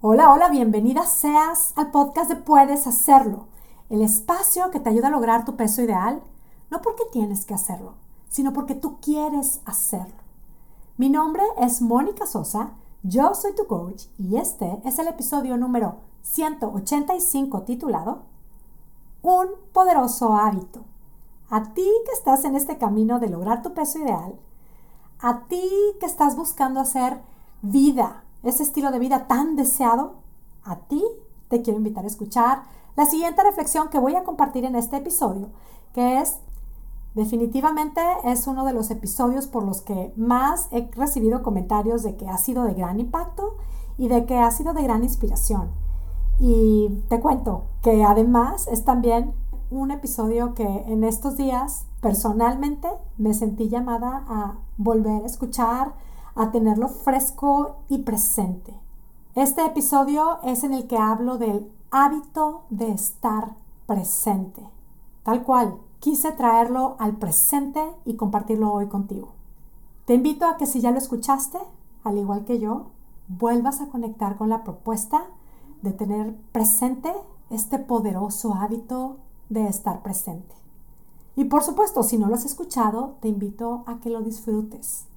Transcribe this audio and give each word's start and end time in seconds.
Hola, 0.00 0.32
hola, 0.32 0.48
bienvenida 0.48 1.04
seas 1.06 1.72
al 1.74 1.90
podcast 1.90 2.30
de 2.30 2.36
Puedes 2.36 2.86
Hacerlo, 2.86 3.48
el 3.90 4.00
espacio 4.00 4.70
que 4.70 4.78
te 4.78 4.90
ayuda 4.90 5.08
a 5.08 5.10
lograr 5.10 5.44
tu 5.44 5.56
peso 5.56 5.82
ideal, 5.82 6.22
no 6.70 6.80
porque 6.82 7.02
tienes 7.10 7.44
que 7.44 7.54
hacerlo, 7.54 7.94
sino 8.28 8.52
porque 8.52 8.76
tú 8.76 8.98
quieres 9.00 9.60
hacerlo. 9.64 10.14
Mi 10.98 11.08
nombre 11.08 11.42
es 11.58 11.82
Mónica 11.82 12.26
Sosa, 12.26 12.74
yo 13.02 13.34
soy 13.34 13.56
tu 13.56 13.66
coach 13.66 14.04
y 14.18 14.36
este 14.36 14.80
es 14.84 15.00
el 15.00 15.08
episodio 15.08 15.56
número 15.56 15.96
185 16.22 17.62
titulado 17.62 18.22
Un 19.22 19.48
poderoso 19.72 20.36
hábito. 20.36 20.84
A 21.50 21.74
ti 21.74 21.90
que 22.06 22.12
estás 22.12 22.44
en 22.44 22.54
este 22.54 22.78
camino 22.78 23.18
de 23.18 23.30
lograr 23.30 23.62
tu 23.62 23.74
peso 23.74 23.98
ideal, 23.98 24.38
a 25.18 25.40
ti 25.48 25.68
que 25.98 26.06
estás 26.06 26.36
buscando 26.36 26.78
hacer 26.78 27.20
vida, 27.62 28.22
ese 28.42 28.62
estilo 28.62 28.90
de 28.90 28.98
vida 28.98 29.26
tan 29.26 29.56
deseado, 29.56 30.14
a 30.64 30.76
ti 30.76 31.02
te 31.48 31.62
quiero 31.62 31.78
invitar 31.78 32.04
a 32.04 32.08
escuchar 32.08 32.62
la 32.96 33.06
siguiente 33.06 33.42
reflexión 33.42 33.88
que 33.88 33.98
voy 33.98 34.16
a 34.16 34.24
compartir 34.24 34.64
en 34.64 34.74
este 34.74 34.96
episodio, 34.96 35.50
que 35.94 36.20
es 36.20 36.38
definitivamente 37.14 38.00
es 38.24 38.46
uno 38.46 38.64
de 38.64 38.72
los 38.72 38.90
episodios 38.90 39.46
por 39.46 39.64
los 39.64 39.82
que 39.82 40.12
más 40.16 40.68
he 40.72 40.88
recibido 40.92 41.42
comentarios 41.42 42.02
de 42.02 42.16
que 42.16 42.28
ha 42.28 42.38
sido 42.38 42.64
de 42.64 42.74
gran 42.74 43.00
impacto 43.00 43.56
y 43.96 44.08
de 44.08 44.26
que 44.26 44.38
ha 44.38 44.50
sido 44.50 44.72
de 44.72 44.82
gran 44.82 45.02
inspiración. 45.04 45.70
Y 46.38 46.88
te 47.08 47.20
cuento 47.20 47.64
que 47.82 48.04
además 48.04 48.68
es 48.68 48.84
también 48.84 49.32
un 49.70 49.90
episodio 49.90 50.54
que 50.54 50.66
en 50.66 51.04
estos 51.04 51.36
días 51.36 51.86
personalmente 52.00 52.88
me 53.16 53.34
sentí 53.34 53.68
llamada 53.68 54.24
a 54.28 54.58
volver 54.76 55.22
a 55.22 55.26
escuchar, 55.26 55.94
a 56.38 56.52
tenerlo 56.52 56.88
fresco 56.88 57.78
y 57.88 57.98
presente. 57.98 58.72
Este 59.34 59.66
episodio 59.66 60.38
es 60.44 60.62
en 60.62 60.72
el 60.72 60.86
que 60.86 60.96
hablo 60.96 61.36
del 61.36 61.70
hábito 61.90 62.62
de 62.70 62.92
estar 62.92 63.56
presente. 63.86 64.62
Tal 65.24 65.42
cual, 65.42 65.78
quise 65.98 66.30
traerlo 66.30 66.94
al 67.00 67.16
presente 67.16 67.82
y 68.04 68.14
compartirlo 68.14 68.72
hoy 68.72 68.86
contigo. 68.86 69.30
Te 70.04 70.14
invito 70.14 70.46
a 70.46 70.56
que 70.56 70.66
si 70.66 70.80
ya 70.80 70.92
lo 70.92 70.98
escuchaste, 70.98 71.58
al 72.04 72.18
igual 72.18 72.44
que 72.44 72.60
yo, 72.60 72.86
vuelvas 73.26 73.80
a 73.80 73.88
conectar 73.88 74.36
con 74.36 74.48
la 74.48 74.62
propuesta 74.62 75.24
de 75.82 75.92
tener 75.92 76.36
presente 76.52 77.12
este 77.50 77.80
poderoso 77.80 78.54
hábito 78.54 79.16
de 79.48 79.66
estar 79.66 80.02
presente. 80.02 80.54
Y 81.34 81.44
por 81.44 81.64
supuesto, 81.64 82.04
si 82.04 82.16
no 82.16 82.28
lo 82.28 82.36
has 82.36 82.44
escuchado, 82.44 83.16
te 83.20 83.28
invito 83.28 83.82
a 83.86 83.98
que 83.98 84.10
lo 84.10 84.22
disfrutes. 84.22 85.07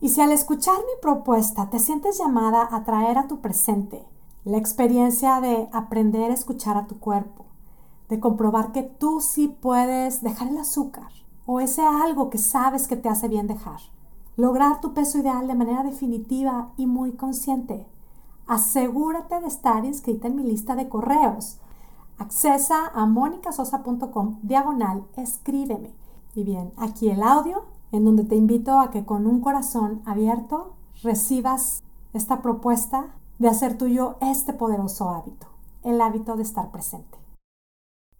Y 0.00 0.10
si 0.10 0.20
al 0.20 0.30
escuchar 0.30 0.76
mi 0.76 1.00
propuesta 1.02 1.70
te 1.70 1.80
sientes 1.80 2.18
llamada 2.18 2.68
a 2.70 2.84
traer 2.84 3.18
a 3.18 3.26
tu 3.26 3.40
presente 3.40 4.06
la 4.44 4.56
experiencia 4.56 5.40
de 5.40 5.68
aprender 5.72 6.30
a 6.30 6.34
escuchar 6.34 6.76
a 6.76 6.86
tu 6.86 7.00
cuerpo, 7.00 7.46
de 8.08 8.20
comprobar 8.20 8.70
que 8.70 8.84
tú 8.84 9.20
sí 9.20 9.48
puedes 9.48 10.22
dejar 10.22 10.48
el 10.48 10.58
azúcar 10.58 11.10
o 11.46 11.60
ese 11.60 11.82
algo 11.82 12.30
que 12.30 12.38
sabes 12.38 12.86
que 12.86 12.96
te 12.96 13.08
hace 13.08 13.26
bien 13.26 13.48
dejar, 13.48 13.80
lograr 14.36 14.80
tu 14.80 14.94
peso 14.94 15.18
ideal 15.18 15.48
de 15.48 15.56
manera 15.56 15.82
definitiva 15.82 16.72
y 16.76 16.86
muy 16.86 17.12
consciente, 17.12 17.86
asegúrate 18.46 19.40
de 19.40 19.48
estar 19.48 19.84
inscrita 19.84 20.28
en 20.28 20.36
mi 20.36 20.44
lista 20.44 20.76
de 20.76 20.88
correos. 20.88 21.58
Accesa 22.18 22.88
a 22.94 23.06
monicasosa.com 23.06 24.38
diagonal 24.42 25.06
escríbeme. 25.16 25.92
Y 26.34 26.44
bien, 26.44 26.72
aquí 26.76 27.10
el 27.10 27.22
audio 27.22 27.64
en 27.92 28.04
donde 28.04 28.24
te 28.24 28.36
invito 28.36 28.78
a 28.80 28.90
que 28.90 29.04
con 29.04 29.26
un 29.26 29.40
corazón 29.40 30.02
abierto 30.04 30.74
recibas 31.02 31.82
esta 32.12 32.42
propuesta 32.42 33.14
de 33.38 33.48
hacer 33.48 33.78
tuyo 33.78 34.16
este 34.20 34.52
poderoso 34.52 35.10
hábito, 35.10 35.46
el 35.82 36.00
hábito 36.00 36.36
de 36.36 36.42
estar 36.42 36.70
presente. 36.70 37.18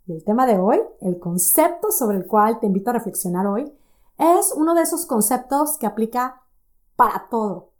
Y 0.06 0.12
el 0.12 0.24
tema 0.24 0.46
de 0.46 0.58
hoy, 0.58 0.80
el 1.00 1.18
concepto 1.18 1.90
sobre 1.90 2.16
el 2.16 2.26
cual 2.26 2.60
te 2.60 2.66
invito 2.66 2.90
a 2.90 2.94
reflexionar 2.94 3.46
hoy, 3.46 3.72
es 4.16 4.52
uno 4.56 4.74
de 4.74 4.82
esos 4.82 5.06
conceptos 5.06 5.76
que 5.78 5.86
aplica 5.86 6.42
para 6.96 7.28
todo, 7.28 7.72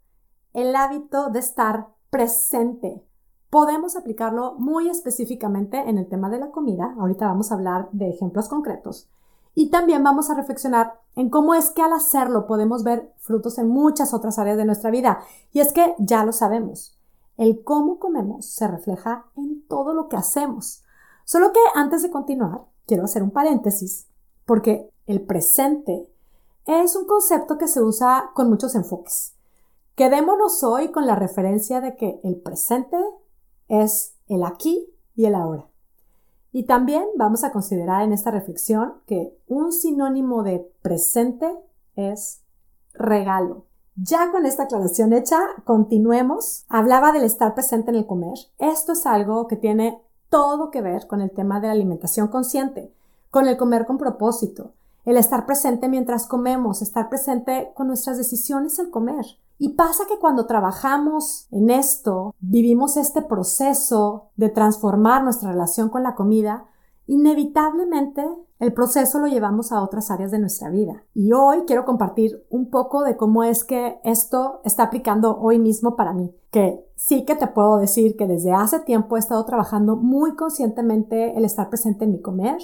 el 0.53 0.75
hábito 0.75 1.29
de 1.29 1.39
estar 1.39 1.87
presente. 2.09 3.03
Podemos 3.49 3.95
aplicarlo 3.95 4.55
muy 4.59 4.89
específicamente 4.89 5.77
en 5.89 5.97
el 5.97 6.07
tema 6.07 6.29
de 6.29 6.39
la 6.39 6.51
comida, 6.51 6.95
ahorita 6.99 7.27
vamos 7.27 7.51
a 7.51 7.55
hablar 7.55 7.89
de 7.91 8.09
ejemplos 8.09 8.47
concretos, 8.47 9.09
y 9.55 9.69
también 9.69 10.03
vamos 10.03 10.29
a 10.29 10.35
reflexionar 10.35 10.99
en 11.15 11.29
cómo 11.29 11.53
es 11.53 11.69
que 11.71 11.81
al 11.81 11.93
hacerlo 11.93 12.47
podemos 12.47 12.83
ver 12.83 13.13
frutos 13.17 13.57
en 13.57 13.67
muchas 13.67 14.13
otras 14.13 14.39
áreas 14.39 14.57
de 14.57 14.65
nuestra 14.65 14.91
vida. 14.91 15.19
Y 15.51 15.59
es 15.59 15.73
que 15.73 15.95
ya 15.97 16.23
lo 16.23 16.31
sabemos, 16.31 16.97
el 17.37 17.63
cómo 17.63 17.99
comemos 17.99 18.45
se 18.45 18.67
refleja 18.67 19.25
en 19.35 19.65
todo 19.67 19.93
lo 19.93 20.07
que 20.07 20.17
hacemos. 20.17 20.83
Solo 21.25 21.51
que 21.51 21.59
antes 21.75 22.01
de 22.01 22.11
continuar, 22.11 22.61
quiero 22.85 23.03
hacer 23.03 23.23
un 23.23 23.31
paréntesis, 23.31 24.07
porque 24.45 24.89
el 25.05 25.21
presente 25.21 26.07
es 26.65 26.95
un 26.95 27.05
concepto 27.05 27.57
que 27.57 27.67
se 27.67 27.81
usa 27.81 28.31
con 28.33 28.49
muchos 28.49 28.75
enfoques. 28.75 29.35
Quedémonos 29.95 30.63
hoy 30.63 30.91
con 30.91 31.05
la 31.05 31.15
referencia 31.15 31.81
de 31.81 31.95
que 31.95 32.19
el 32.23 32.37
presente 32.37 32.97
es 33.67 34.15
el 34.27 34.43
aquí 34.43 34.87
y 35.15 35.25
el 35.25 35.35
ahora. 35.35 35.67
Y 36.51 36.65
también 36.65 37.03
vamos 37.15 37.43
a 37.43 37.51
considerar 37.51 38.03
en 38.03 38.13
esta 38.13 38.31
reflexión 38.31 38.95
que 39.05 39.37
un 39.47 39.71
sinónimo 39.71 40.43
de 40.43 40.67
presente 40.81 41.51
es 41.95 42.41
regalo. 42.93 43.65
Ya 43.95 44.31
con 44.31 44.45
esta 44.45 44.63
aclaración 44.63 45.13
hecha, 45.13 45.39
continuemos. 45.65 46.65
Hablaba 46.69 47.11
del 47.11 47.23
estar 47.23 47.53
presente 47.53 47.91
en 47.91 47.97
el 47.97 48.05
comer. 48.05 48.37
Esto 48.57 48.93
es 48.93 49.05
algo 49.05 49.47
que 49.47 49.57
tiene 49.57 50.01
todo 50.29 50.71
que 50.71 50.81
ver 50.81 51.07
con 51.07 51.21
el 51.21 51.31
tema 51.31 51.59
de 51.59 51.67
la 51.67 51.73
alimentación 51.73 52.29
consciente, 52.29 52.93
con 53.29 53.47
el 53.47 53.57
comer 53.57 53.85
con 53.85 53.97
propósito, 53.97 54.73
el 55.05 55.17
estar 55.17 55.45
presente 55.45 55.89
mientras 55.89 56.27
comemos, 56.27 56.81
estar 56.81 57.09
presente 57.09 57.71
con 57.73 57.87
nuestras 57.87 58.17
decisiones 58.17 58.79
al 58.79 58.89
comer. 58.89 59.25
Y 59.61 59.73
pasa 59.73 60.05
que 60.07 60.17
cuando 60.17 60.45
trabajamos 60.45 61.47
en 61.51 61.69
esto, 61.69 62.33
vivimos 62.39 62.95
este 62.95 63.21
proceso 63.21 64.29
de 64.37 64.47
transformar 64.47 65.23
nuestra 65.23 65.51
relación 65.51 65.89
con 65.89 66.01
la 66.01 66.15
comida, 66.15 66.65
inevitablemente 67.07 68.25
el 68.59 68.73
proceso 68.73 69.19
lo 69.19 69.27
llevamos 69.27 69.73
a 69.73 69.81
otras 69.81 70.11
áreas 70.11 70.31
de 70.31 70.39
nuestra 70.39 70.69
vida. 70.69 71.03
Y 71.13 71.33
hoy 71.33 71.63
quiero 71.67 71.83
compartir 71.83 72.45
un 72.49 72.69
poco 72.69 73.03
de 73.03 73.17
cómo 73.17 73.43
es 73.43 73.65
que 73.65 73.99
esto 74.05 74.61
está 74.63 74.83
aplicando 74.83 75.37
hoy 75.37 75.59
mismo 75.59 75.97
para 75.97 76.13
mí. 76.13 76.33
Que 76.51 76.85
sí 76.95 77.25
que 77.25 77.35
te 77.35 77.47
puedo 77.47 77.77
decir 77.77 78.15
que 78.15 78.27
desde 78.27 78.53
hace 78.53 78.79
tiempo 78.79 79.17
he 79.17 79.19
estado 79.19 79.43
trabajando 79.43 79.97
muy 79.97 80.35
conscientemente 80.35 81.37
el 81.37 81.43
estar 81.43 81.69
presente 81.69 82.05
en 82.05 82.11
mi 82.11 82.21
comer, 82.21 82.57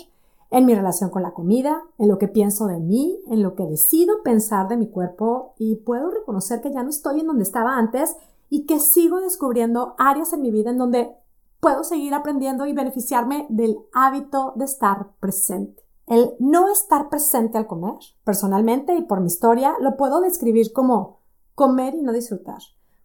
en 0.51 0.65
mi 0.65 0.75
relación 0.75 1.09
con 1.09 1.23
la 1.23 1.33
comida, 1.33 1.83
en 1.97 2.07
lo 2.07 2.17
que 2.17 2.27
pienso 2.27 2.67
de 2.67 2.79
mí, 2.79 3.19
en 3.27 3.41
lo 3.41 3.55
que 3.55 3.65
decido 3.65 4.23
pensar 4.23 4.67
de 4.67 4.77
mi 4.77 4.87
cuerpo 4.87 5.53
y 5.57 5.77
puedo 5.77 6.11
reconocer 6.11 6.61
que 6.61 6.71
ya 6.71 6.83
no 6.83 6.89
estoy 6.89 7.21
en 7.21 7.27
donde 7.27 7.43
estaba 7.43 7.77
antes 7.77 8.15
y 8.49 8.65
que 8.65 8.79
sigo 8.79 9.19
descubriendo 9.19 9.95
áreas 9.97 10.33
en 10.33 10.41
mi 10.41 10.51
vida 10.51 10.69
en 10.69 10.77
donde 10.77 11.15
puedo 11.59 11.83
seguir 11.83 12.13
aprendiendo 12.13 12.65
y 12.67 12.73
beneficiarme 12.73 13.47
del 13.49 13.77
hábito 13.93 14.53
de 14.55 14.65
estar 14.65 15.11
presente. 15.19 15.83
El 16.05 16.35
no 16.39 16.71
estar 16.71 17.09
presente 17.09 17.57
al 17.57 17.65
comer, 17.65 17.95
personalmente 18.23 18.95
y 18.95 19.01
por 19.01 19.21
mi 19.21 19.27
historia, 19.27 19.73
lo 19.79 19.97
puedo 19.97 20.21
describir 20.21 20.71
como 20.71 21.21
comer 21.55 21.95
y 21.95 22.03
no 22.03 22.13
disfrutar, 22.13 22.59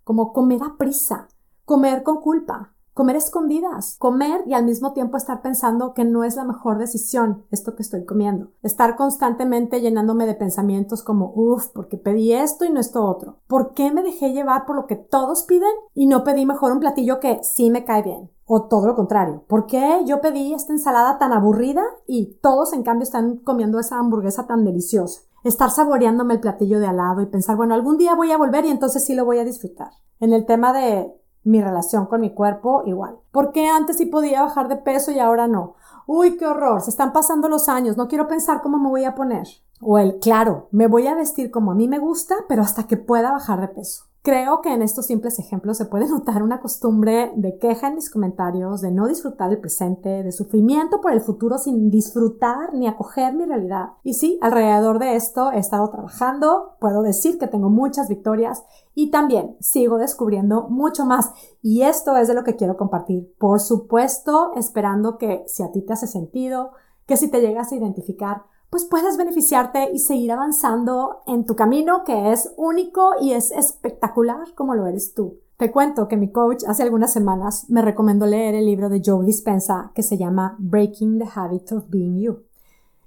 como 0.05 0.35
comer 0.35 0.63
a 0.63 0.77
prisa, 0.77 1.29
comer 1.65 2.03
con 2.03 2.21
culpa, 2.21 2.75
comer 2.95 3.17
escondidas, 3.17 3.97
comer 3.99 4.43
y 4.47 4.55
al 4.55 4.65
mismo 4.65 4.93
tiempo 4.93 5.17
estar 5.17 5.43
pensando 5.43 5.95
que 5.95 6.05
no 6.05 6.25
es 6.25 6.37
la 6.37 6.45
mejor 6.45 6.79
decisión 6.79 7.45
esto 7.51 7.75
que 7.75 7.83
estoy 7.83 8.05
comiendo, 8.05 8.51
estar 8.63 8.97
constantemente 8.97 9.81
llenándome 9.81 10.27
de 10.27 10.35
pensamientos 10.35 11.03
como, 11.03 11.33
uff, 11.35 11.69
porque 11.69 11.97
pedí 11.97 12.33
esto 12.33 12.65
y 12.65 12.71
no 12.71 12.81
esto 12.81 13.05
otro, 13.05 13.39
¿por 13.47 13.73
qué 13.75 13.93
me 13.93 14.03
dejé 14.03 14.33
llevar 14.33 14.67
por 14.67 14.77
lo 14.77 14.87
que 14.87 14.97
todos 14.97 15.45
piden 15.45 15.73
y 15.95 16.07
no 16.07 16.25
pedí 16.25 16.47
mejor 16.47 16.73
un 16.73 16.81
platillo 16.81 17.21
que 17.21 17.41
sí 17.43 17.71
me 17.71 17.85
cae 17.85 18.03
bien? 18.03 18.31
O 18.45 18.67
todo 18.67 18.89
lo 18.89 18.97
contrario, 18.97 19.45
¿por 19.47 19.67
qué 19.67 20.03
yo 20.07 20.21
pedí 20.21 20.53
esta 20.53 20.73
ensalada 20.73 21.19
tan 21.19 21.33
aburrida 21.33 21.85
y 22.07 22.39
todos 22.43 22.73
en 22.73 22.83
cambio 22.83 23.05
están 23.05 23.37
comiendo 23.37 23.79
esa 23.79 23.99
hamburguesa 23.99 24.47
tan 24.47 24.65
deliciosa? 24.65 25.23
estar 25.45 25.71
saboreándome 25.71 26.35
el 26.35 26.41
platillo 26.41 26.81
de 26.81 26.87
al 26.87 26.99
lado 26.99 27.23
y 27.23 27.27
pensar, 27.27 27.57
bueno, 27.57 27.75
algún 27.75 27.97
día 27.97 28.15
voy 28.15 28.31
a 28.31 28.37
volver 28.37 28.65
y 28.67 28.71
entonces 28.71 29.05
sí 29.05 29.15
lo 29.15 29.25
voy 29.25 29.39
a 29.39 29.45
disfrutar. 29.45 29.91
En 30.19 30.33
el 30.33 30.45
tema 30.45 30.73
de 30.73 31.11
mi 31.45 31.61
relación 31.61 32.07
con 32.07 32.21
mi 32.21 32.35
cuerpo 32.35 32.83
igual. 32.87 33.19
¿Por 33.31 33.53
qué 33.53 33.69
antes 33.69 33.97
sí 33.97 34.07
podía 34.07 34.43
bajar 34.43 34.69
de 34.69 34.77
peso 34.77 35.11
y 35.13 35.19
ahora 35.19 35.49
no? 35.49 35.75
Uy, 36.07 36.37
qué 36.37 36.47
horror, 36.47 36.81
se 36.81 36.91
están 36.91 37.13
pasando 37.13 37.49
los 37.49 37.69
años, 37.69 37.97
no 37.97 38.09
quiero 38.09 38.29
pensar 38.29 38.63
cómo 38.63 38.79
me 38.79 38.89
voy 38.89 39.05
a 39.05 39.15
poner. 39.15 39.47
O 39.81 39.99
el, 39.99 40.19
claro, 40.19 40.69
me 40.73 40.87
voy 40.87 41.07
a 41.07 41.15
vestir 41.15 41.51
como 41.51 41.71
a 41.71 41.75
mí 41.75 41.89
me 41.89 41.99
gusta, 41.99 42.35
pero 42.49 42.63
hasta 42.63 42.85
que 42.85 42.97
pueda 42.97 43.33
bajar 43.33 43.61
de 43.61 43.69
peso. 43.69 44.11
Creo 44.23 44.61
que 44.61 44.75
en 44.75 44.83
estos 44.83 45.07
simples 45.07 45.39
ejemplos 45.39 45.79
se 45.79 45.87
puede 45.87 46.07
notar 46.11 46.43
una 46.43 46.61
costumbre 46.61 47.33
de 47.37 47.57
queja 47.59 47.89
en 47.89 47.95
mis 47.95 48.11
comentarios, 48.11 48.83
de 48.83 48.91
no 48.91 49.07
disfrutar 49.07 49.51
el 49.51 49.59
presente, 49.59 50.23
de 50.23 50.33
sufrimiento 50.33 51.01
por 51.01 51.13
el 51.13 51.23
futuro 51.23 51.57
sin 51.57 51.91
disfrutar 51.91 52.75
ni 52.75 52.87
acoger 52.87 53.33
mi 53.33 53.47
realidad. 53.47 53.91
Y 54.03 54.15
sí, 54.15 54.39
alrededor 54.43 54.99
de 54.99 55.17
esto 55.17 55.51
he 55.53 55.59
estado 55.59 55.89
trabajando, 55.89 56.77
puedo 56.81 57.03
decir 57.03 57.39
que 57.39 57.47
tengo 57.47 57.71
muchas 57.71 58.09
victorias 58.09 58.63
y 58.95 59.11
también 59.11 59.57
sigo 59.61 59.99
descubriendo 59.99 60.69
mucho 60.69 61.05
más. 61.05 61.33
Y 61.63 61.83
esto 61.83 62.17
es 62.17 62.29
de 62.29 62.35
lo 62.35 62.45
que 62.45 62.57
quiero 62.57 62.77
compartir. 62.77 63.35
Por 63.39 63.61
supuesto, 63.61 64.53
esperando 64.57 65.19
que 65.19 65.45
si 65.47 65.63
a 65.63 65.71
ti 65.71 65.83
te 65.83 65.93
hace 65.93 66.07
sentido, 66.07 66.73
que 67.07 67.17
si 67.17 67.29
te 67.29 67.41
llegas 67.41 67.73
a 67.73 67.77
identificar, 67.77 68.45
pues 68.71 68.85
puedes 68.85 69.17
beneficiarte 69.17 69.91
y 69.93 69.99
seguir 69.99 70.31
avanzando 70.31 71.23
en 71.27 71.45
tu 71.45 71.57
camino 71.57 72.05
que 72.05 72.31
es 72.31 72.53
único 72.57 73.13
y 73.21 73.33
es 73.33 73.51
espectacular 73.51 74.55
como 74.55 74.75
lo 74.75 74.87
eres 74.87 75.13
tú. 75.13 75.41
Te 75.57 75.73
cuento 75.73 76.09
que 76.09 76.17
mi 76.17 76.31
coach 76.31 76.65
hace 76.67 76.85
algunas 76.85 77.13
semanas 77.13 77.69
me 77.69 77.83
recomendó 77.83 78.27
leer 78.27 78.55
el 78.55 78.65
libro 78.65 78.89
de 78.89 79.03
Joe 79.05 79.27
Dispensa 79.27 79.91
que 79.95 80.03
se 80.03 80.17
llama 80.17 80.57
Breaking 80.59 81.19
the 81.19 81.29
Habit 81.35 81.73
of 81.73 81.91
Being 81.91 82.21
You. 82.21 82.45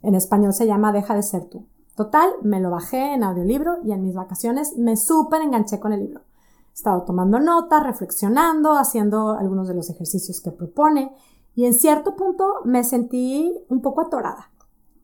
En 0.01 0.15
español 0.15 0.53
se 0.53 0.67
llama 0.67 0.91
Deja 0.91 1.15
de 1.15 1.23
ser 1.23 1.45
tú. 1.45 1.65
Total, 1.95 2.31
me 2.41 2.59
lo 2.59 2.71
bajé 2.71 3.13
en 3.13 3.23
audiolibro 3.23 3.77
y 3.83 3.91
en 3.91 4.01
mis 4.01 4.15
vacaciones 4.15 4.77
me 4.77 4.97
súper 4.97 5.41
enganché 5.41 5.79
con 5.79 5.93
el 5.93 6.01
libro. 6.01 6.21
He 6.69 6.73
estado 6.73 7.03
tomando 7.03 7.39
notas, 7.39 7.83
reflexionando, 7.83 8.73
haciendo 8.73 9.33
algunos 9.33 9.67
de 9.67 9.75
los 9.75 9.89
ejercicios 9.89 10.41
que 10.41 10.51
propone 10.51 11.15
y 11.55 11.65
en 11.65 11.73
cierto 11.73 12.15
punto 12.15 12.61
me 12.65 12.83
sentí 12.83 13.53
un 13.69 13.81
poco 13.81 14.01
atorada. 14.01 14.49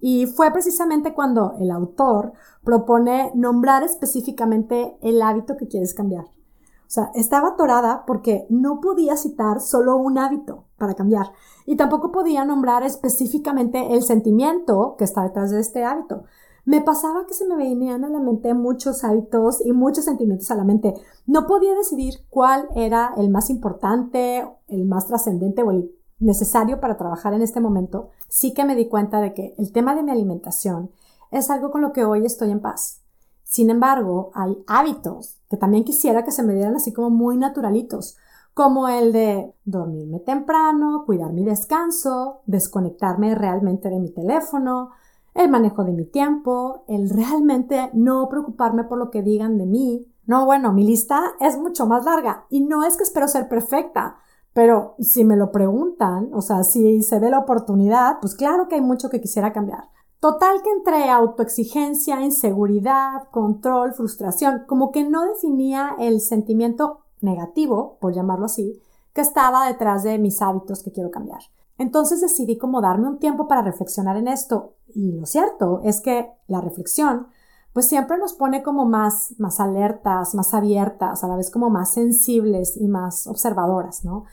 Y 0.02 0.26
fue 0.26 0.50
precisamente 0.52 1.14
cuando 1.14 1.54
el 1.60 1.70
autor 1.72 2.34
propone 2.64 3.32
nombrar 3.36 3.84
específicamente 3.84 4.98
el 5.02 5.22
hábito 5.22 5.58
que 5.58 5.68
quieres 5.68 5.94
cambiar. 5.94 6.26
O 6.26 6.92
sea, 6.92 7.12
estaba 7.14 7.50
atorada 7.50 8.04
porque 8.08 8.48
no 8.50 8.82
podía 8.82 9.16
citar 9.16 9.62
solo 9.62 9.98
un 9.98 10.18
hábito 10.18 10.66
para 10.78 10.96
cambiar 10.96 11.34
y 11.68 11.76
tampoco 11.76 12.12
podía 12.12 12.46
nombrar 12.46 12.82
específicamente 12.82 13.94
el 13.94 14.02
sentimiento 14.02 14.96
que 14.98 15.04
está 15.04 15.22
detrás 15.22 15.52
de 15.52 15.60
este 15.60 15.84
hábito. 15.84 16.24
Me 16.70 16.82
pasaba 16.82 17.26
que 17.26 17.34
se 17.34 17.48
me 17.48 17.56
venían 17.56 18.06
a 18.06 18.10
la 18.10 18.20
mente 18.20 18.54
muchos 18.54 19.04
hábitos 19.04 19.60
y 19.66 19.72
muchos 19.72 20.06
sentimientos 20.06 20.52
a 20.52 20.56
la 20.56 20.64
mente. 20.64 20.94
No 21.26 21.48
podía 21.48 21.74
decidir 21.74 22.28
cuál 22.30 22.70
era 22.76 23.12
el 23.18 23.32
más 23.32 23.50
importante, 23.50 24.48
el 24.68 24.86
más 24.86 25.08
trascendente 25.08 25.64
o 25.64 25.72
el 25.72 25.92
necesario 26.20 26.80
para 26.80 26.96
trabajar 26.96 27.34
en 27.34 27.42
este 27.42 27.60
momento, 27.60 28.10
sí 28.28 28.54
que 28.54 28.66
me 28.66 28.76
di 28.76 28.88
cuenta 28.88 29.20
de 29.20 29.34
que 29.34 29.56
el 29.58 29.72
tema 29.72 29.96
de 29.96 30.04
mi 30.04 30.12
alimentación 30.12 30.92
es 31.32 31.50
algo 31.50 31.72
con 31.72 31.82
lo 31.82 31.92
que 31.92 32.06
hoy 32.06 32.24
estoy 32.24 32.52
en 32.52 32.60
paz. 32.60 33.02
Sin 33.42 33.72
embargo, 33.72 34.30
hay 34.36 34.56
hábitos 34.68 35.40
que 35.50 35.58
también 35.58 35.86
quisiera 35.86 36.24
que 36.24 36.32
se 36.32 36.44
me 36.44 36.54
dieran 36.54 36.76
así 36.76 36.94
como 36.94 37.10
muy 37.10 37.36
naturalitos, 37.36 38.16
como 38.54 38.90
el 38.90 39.12
de 39.12 39.56
dormirme 39.66 40.20
temprano, 40.20 41.02
cuidar 41.08 41.34
mi 41.34 41.44
descanso, 41.44 42.42
desconectarme 42.46 43.34
realmente 43.34 43.90
de 43.90 44.00
mi 44.00 44.12
teléfono, 44.12 44.92
el 45.40 45.50
manejo 45.50 45.86
de 45.86 45.94
mi 45.94 46.04
tiempo, 46.04 46.84
el 46.90 47.10
realmente 47.10 47.90
no 47.94 48.28
preocuparme 48.28 48.84
por 48.84 48.98
lo 48.98 49.10
que 49.10 49.22
digan 49.22 49.58
de 49.58 49.66
mí. 49.66 50.06
No, 50.26 50.46
bueno, 50.46 50.74
mi 50.74 50.86
lista 50.86 51.22
es 51.40 51.58
mucho 51.58 51.88
más 51.88 52.04
larga 52.04 52.46
y 52.50 52.60
no 52.60 52.84
es 52.84 52.98
que 52.98 53.04
espero 53.04 53.28
ser 53.30 53.48
perfecta, 53.48 54.18
pero 54.54 54.96
si 55.00 55.24
me 55.24 55.38
lo 55.38 55.54
preguntan, 55.54 56.30
o 56.34 56.42
sea, 56.42 56.66
si 56.66 57.02
se 57.04 57.20
ve 57.20 57.30
la 57.30 57.40
oportunidad, 57.40 58.20
pues 58.20 58.36
claro 58.36 58.68
que 58.68 58.76
hay 58.76 58.82
mucho 58.82 59.10
que 59.10 59.22
quisiera 59.22 59.54
cambiar. 59.54 59.86
Total 60.20 60.62
que 60.62 60.72
entre 60.72 61.10
autoexigencia, 61.10 62.22
inseguridad, 62.22 63.30
control, 63.32 63.94
frustración, 63.94 64.66
como 64.68 64.92
que 64.92 65.06
no 65.06 65.24
definía 65.26 65.96
el 66.00 66.20
sentimiento 66.20 67.06
negativo, 67.22 67.98
por 68.02 68.14
llamarlo 68.14 68.48
así, 68.48 68.82
que 69.14 69.22
estaba 69.22 69.68
detrás 69.68 70.04
de 70.04 70.20
mis 70.20 70.42
hábitos 70.42 70.84
que 70.84 70.92
quiero 70.92 71.12
cambiar. 71.12 71.40
Entonces 71.80 72.22
decidí 72.22 72.58
como 72.58 72.82
darme 72.82 73.08
un 73.08 73.20
tiempo 73.20 73.48
para 73.48 73.64
reflexionar 73.64 74.18
en 74.18 74.28
esto. 74.28 74.76
Y 74.94 75.14
lo 75.14 75.26
cierto 75.26 75.82
es 75.84 76.02
que 76.02 76.30
la 76.48 76.62
reflexión 76.62 77.28
pues 77.74 77.88
siempre 77.88 78.18
nos 78.18 78.34
pone 78.34 78.62
como 78.64 78.86
más, 78.86 79.34
más 79.38 79.60
alertas, 79.60 80.36
más 80.36 80.54
abiertas, 80.54 81.24
a 81.24 81.28
la 81.28 81.38
vez 81.38 81.50
como 81.50 81.70
más 81.70 81.94
sensibles 81.94 82.76
y 82.76 82.88
más 82.88 83.28
observadoras, 83.28 84.04
¿no? 84.04 84.26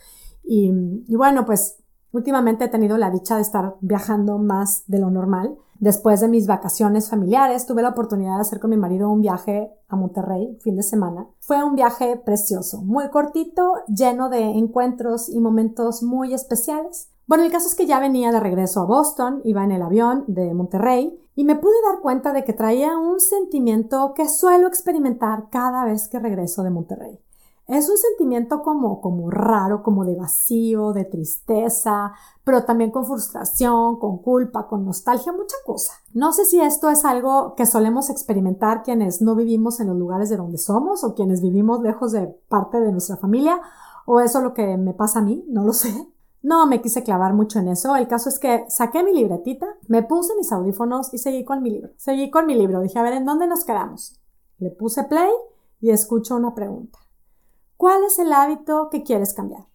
Y, 0.43 0.72
y 1.06 1.16
bueno, 1.16 1.44
pues 1.44 1.78
últimamente 2.12 2.64
he 2.64 2.69
tenido 2.69 2.98
la 2.98 3.10
dicha 3.10 3.37
de 3.37 3.43
estar 3.43 3.76
viajando 3.81 4.38
más 4.38 4.82
de 4.88 4.98
lo 4.98 5.10
normal. 5.10 5.56
Después 5.78 6.20
de 6.20 6.28
mis 6.28 6.46
vacaciones 6.48 7.10
familiares, 7.10 7.66
tuve 7.66 7.82
la 7.82 7.90
oportunidad 7.90 8.37
de 8.37 8.40
hacer 8.40 8.58
con 8.58 8.70
mi 8.70 8.76
marido 8.76 9.10
un 9.10 9.20
viaje 9.20 9.70
a 9.87 9.94
Monterrey, 9.94 10.58
fin 10.62 10.75
de 10.75 10.82
semana. 10.82 11.28
Fue 11.38 11.62
un 11.62 11.76
viaje 11.76 12.16
precioso, 12.16 12.81
muy 12.82 13.10
cortito, 13.10 13.75
lleno 13.87 14.31
de 14.31 14.40
encuentros 14.40 15.28
y 15.28 15.38
momentos 15.38 16.02
muy 16.02 16.32
especiales. 16.32 17.10
Bueno, 17.26 17.43
el 17.43 17.50
caso 17.50 17.67
es 17.67 17.75
que 17.75 17.87
ya 17.87 17.99
venía 17.99 18.31
de 18.31 18.38
regreso 18.38 18.81
a 18.81 18.84
Boston, 18.84 19.40
iba 19.43 19.64
en 19.64 19.73
el 19.73 19.82
avión 19.82 20.25
de 20.28 20.55
Monterrey 20.55 21.19
y 21.34 21.44
me 21.44 21.56
pude 21.56 21.75
dar 21.90 22.00
cuenta 22.00 22.32
de 22.32 22.44
que 22.44 22.52
traía 22.52 22.96
un 22.96 23.19
sentimiento 23.19 24.14
que 24.14 24.28
suelo 24.28 24.69
experimentar 24.69 25.49
cada 25.50 25.84
vez 25.84 26.06
que 26.06 26.20
regreso 26.20 26.62
de 26.62 26.70
Monterrey. 26.70 27.19
Es 27.67 27.90
un 27.90 27.96
sentimiento 27.96 28.62
como, 28.62 29.00
como 29.00 29.28
raro, 29.28 29.82
como 29.82 30.05
de 30.05 30.14
vacío, 30.14 30.93
de 30.93 31.05
tristeza, 31.05 32.12
pero 32.44 32.64
también 32.64 32.93
con 32.93 33.05
frustración, 33.05 33.99
con 33.99 34.19
culpa, 34.19 34.69
con 34.69 34.84
nostalgia, 34.84 35.32
mucha 35.32 35.56
cosa. 35.67 35.94
No 36.14 36.32
sé 36.32 36.44
si 36.44 36.61
esto 36.61 36.90
es 36.90 37.05
algo 37.05 37.56
que 37.56 37.67
solemos 37.67 38.08
experimentar 38.08 38.84
quienes 38.84 39.20
no 39.20 39.34
vivimos 39.34 39.81
en 39.81 39.88
los 39.88 39.96
lugares 39.96 40.29
de 40.29 40.37
donde 40.37 40.58
somos 40.58 41.02
o 41.02 41.17
quienes 41.17 41.43
vivimos 41.43 41.82
lejos 41.82 42.12
de 42.12 42.29
parte 42.49 42.79
de 42.79 42.93
nuestra 42.93 43.17
familia 43.17 43.61
o 44.05 44.20
eso 44.20 44.38
es 44.38 44.44
lo 44.44 44.55
que 44.55 44.76
me 44.76 44.94
pasa 44.94 45.19
a 45.19 45.22
mí, 45.22 45.44
no 45.49 45.64
lo 45.64 45.72
sé. 45.72 45.93
No 46.46 46.64
me 46.69 46.81
quise 46.81 47.02
clavar 47.02 47.34
mucho 47.34 47.58
en 47.58 47.66
eso. 47.66 47.96
El 47.96 48.06
caso 48.06 48.28
es 48.28 48.38
que 48.38 48.66
saqué 48.69 49.02
mi 49.02 49.12
libretita, 49.12 49.66
me 49.88 50.04
puse 50.04 50.32
mis 50.37 50.52
audífonos 50.52 51.12
y 51.12 51.19
seguí 51.19 51.44
con 51.44 51.60
mi 51.60 51.70
libro. 51.70 51.90
Seguí 51.96 52.31
con 52.31 52.46
mi 52.46 52.54
libro. 52.54 52.82
Dije, 52.82 53.00
a 53.00 53.02
ver, 53.02 53.14
¿en 53.14 53.25
dónde 53.25 53.48
nos 53.48 53.64
quedamos? 53.64 54.20
Le 54.58 54.70
puse 54.70 55.02
play 55.02 55.28
y 55.81 55.90
escucho 55.90 56.37
una 56.37 56.54
pregunta. 56.54 57.00
¿Cuál 57.76 58.04
es 58.04 58.20
el 58.20 58.32
hábito 58.32 58.90
que 58.90 59.02
quieres 59.02 59.34
cambiar? 59.34 59.66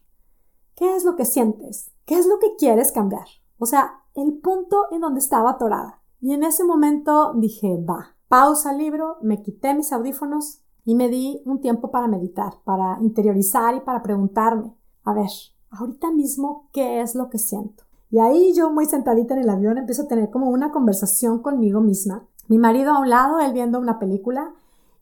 ¿Qué 0.74 0.96
es 0.96 1.04
lo 1.04 1.18
que 1.18 1.26
sientes? 1.26 1.92
¿Qué 2.06 2.18
es 2.18 2.26
lo 2.26 2.40
que 2.40 2.56
quieres 2.56 2.94
cambiar? 2.94 3.28
O 3.60 3.66
sea, 3.66 4.06
el 4.14 4.40
punto 4.40 4.86
en 4.92 5.02
donde 5.02 5.20
estaba 5.20 5.52
atorada. 5.52 6.02
Y 6.22 6.32
en 6.32 6.46
ese 6.46 6.64
momento 6.64 7.34
dije, 7.34 7.84
va, 7.84 8.16
pausa 8.30 8.72
el 8.72 8.78
libro, 8.78 9.18
me 9.22 9.44
quité 9.44 9.74
mis 9.74 9.92
audífonos 9.92 10.62
y 10.86 10.96
me 10.96 11.10
di 11.10 11.42
un 11.44 11.60
tiempo 11.60 11.92
para 11.92 12.08
meditar, 12.08 12.54
para 12.64 12.98
interiorizar 13.02 13.76
y 13.76 13.82
para 13.82 14.02
preguntarme, 14.02 14.74
a 15.04 15.14
ver, 15.14 15.32
ahorita 15.72 16.12
mismo 16.12 16.70
qué 16.74 17.02
es 17.02 17.16
lo 17.16 17.30
que 17.30 17.38
siento. 17.38 17.84
Y 18.10 18.20
ahí 18.20 18.54
yo 18.54 18.70
muy 18.70 18.86
sentadita 18.86 19.34
en 19.34 19.42
el 19.42 19.50
avión 19.50 19.78
empiezo 19.78 20.04
a 20.04 20.08
tener 20.08 20.30
como 20.30 20.50
una 20.50 20.72
conversación 20.72 21.40
conmigo 21.40 21.80
misma. 21.80 22.28
Mi 22.48 22.58
marido 22.58 22.92
a 22.92 23.00
un 23.00 23.10
lado, 23.10 23.40
él 23.40 23.54
viendo 23.54 23.80
una 23.80 24.00
película 24.00 24.54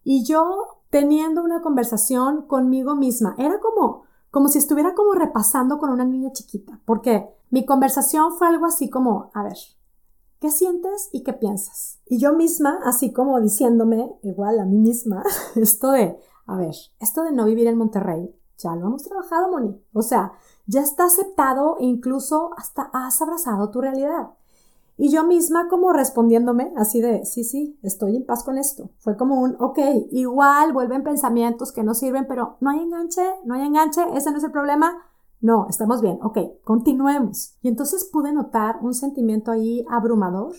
y 0.03 0.23
yo 0.23 0.79
teniendo 0.89 1.43
una 1.43 1.61
conversación 1.61 2.43
conmigo 2.43 2.95
misma. 2.95 3.35
Era 3.37 3.59
como, 3.59 4.03
como 4.31 4.47
si 4.47 4.59
estuviera 4.59 4.93
como 4.93 5.13
repasando 5.13 5.79
con 5.79 5.89
una 5.89 6.05
niña 6.05 6.31
chiquita, 6.31 6.79
porque 6.85 7.27
mi 7.49 7.65
conversación 7.65 8.33
fue 8.37 8.47
algo 8.47 8.65
así 8.65 8.89
como, 8.89 9.31
a 9.33 9.43
ver, 9.43 9.57
¿qué 10.39 10.51
sientes 10.51 11.09
y 11.11 11.23
qué 11.23 11.33
piensas? 11.33 11.99
Y 12.05 12.19
yo 12.19 12.33
misma, 12.33 12.79
así 12.85 13.11
como 13.11 13.41
diciéndome, 13.41 14.15
igual 14.21 14.59
a 14.59 14.65
mí 14.65 14.77
misma, 14.77 15.23
esto 15.55 15.91
de, 15.91 16.19
a 16.45 16.57
ver, 16.57 16.75
esto 16.99 17.23
de 17.23 17.31
no 17.31 17.45
vivir 17.45 17.67
en 17.67 17.77
Monterrey, 17.77 18.35
ya 18.59 18.75
lo 18.75 18.87
hemos 18.87 19.03
trabajado, 19.03 19.49
Moni. 19.49 19.81
O 19.93 20.01
sea, 20.01 20.33
ya 20.67 20.81
está 20.81 21.05
aceptado 21.05 21.77
e 21.79 21.85
incluso 21.85 22.51
hasta 22.57 22.89
has 22.93 23.21
abrazado 23.21 23.69
tu 23.71 23.81
realidad. 23.81 24.31
Y 24.97 25.09
yo 25.09 25.23
misma 25.23 25.69
como 25.69 25.93
respondiéndome 25.93 26.73
así 26.75 26.99
de, 26.99 27.25
sí, 27.25 27.45
sí, 27.45 27.79
estoy 27.83 28.17
en 28.17 28.25
paz 28.25 28.43
con 28.43 28.57
esto. 28.57 28.89
Fue 28.97 29.15
como 29.15 29.39
un, 29.39 29.55
ok, 29.59 29.79
igual 30.11 30.73
vuelven 30.73 31.03
pensamientos 31.03 31.71
que 31.71 31.83
no 31.83 31.93
sirven, 31.93 32.27
pero 32.27 32.57
no 32.59 32.69
hay 32.69 32.79
enganche, 32.79 33.23
no 33.45 33.55
hay 33.55 33.65
enganche, 33.65 34.01
ese 34.13 34.29
no 34.29 34.37
es 34.37 34.43
el 34.43 34.51
problema. 34.51 34.97
No, 35.39 35.67
estamos 35.69 36.01
bien, 36.01 36.19
ok, 36.21 36.37
continuemos. 36.65 37.55
Y 37.61 37.69
entonces 37.69 38.03
pude 38.11 38.33
notar 38.33 38.79
un 38.81 38.93
sentimiento 38.93 39.51
ahí 39.51 39.85
abrumador, 39.89 40.53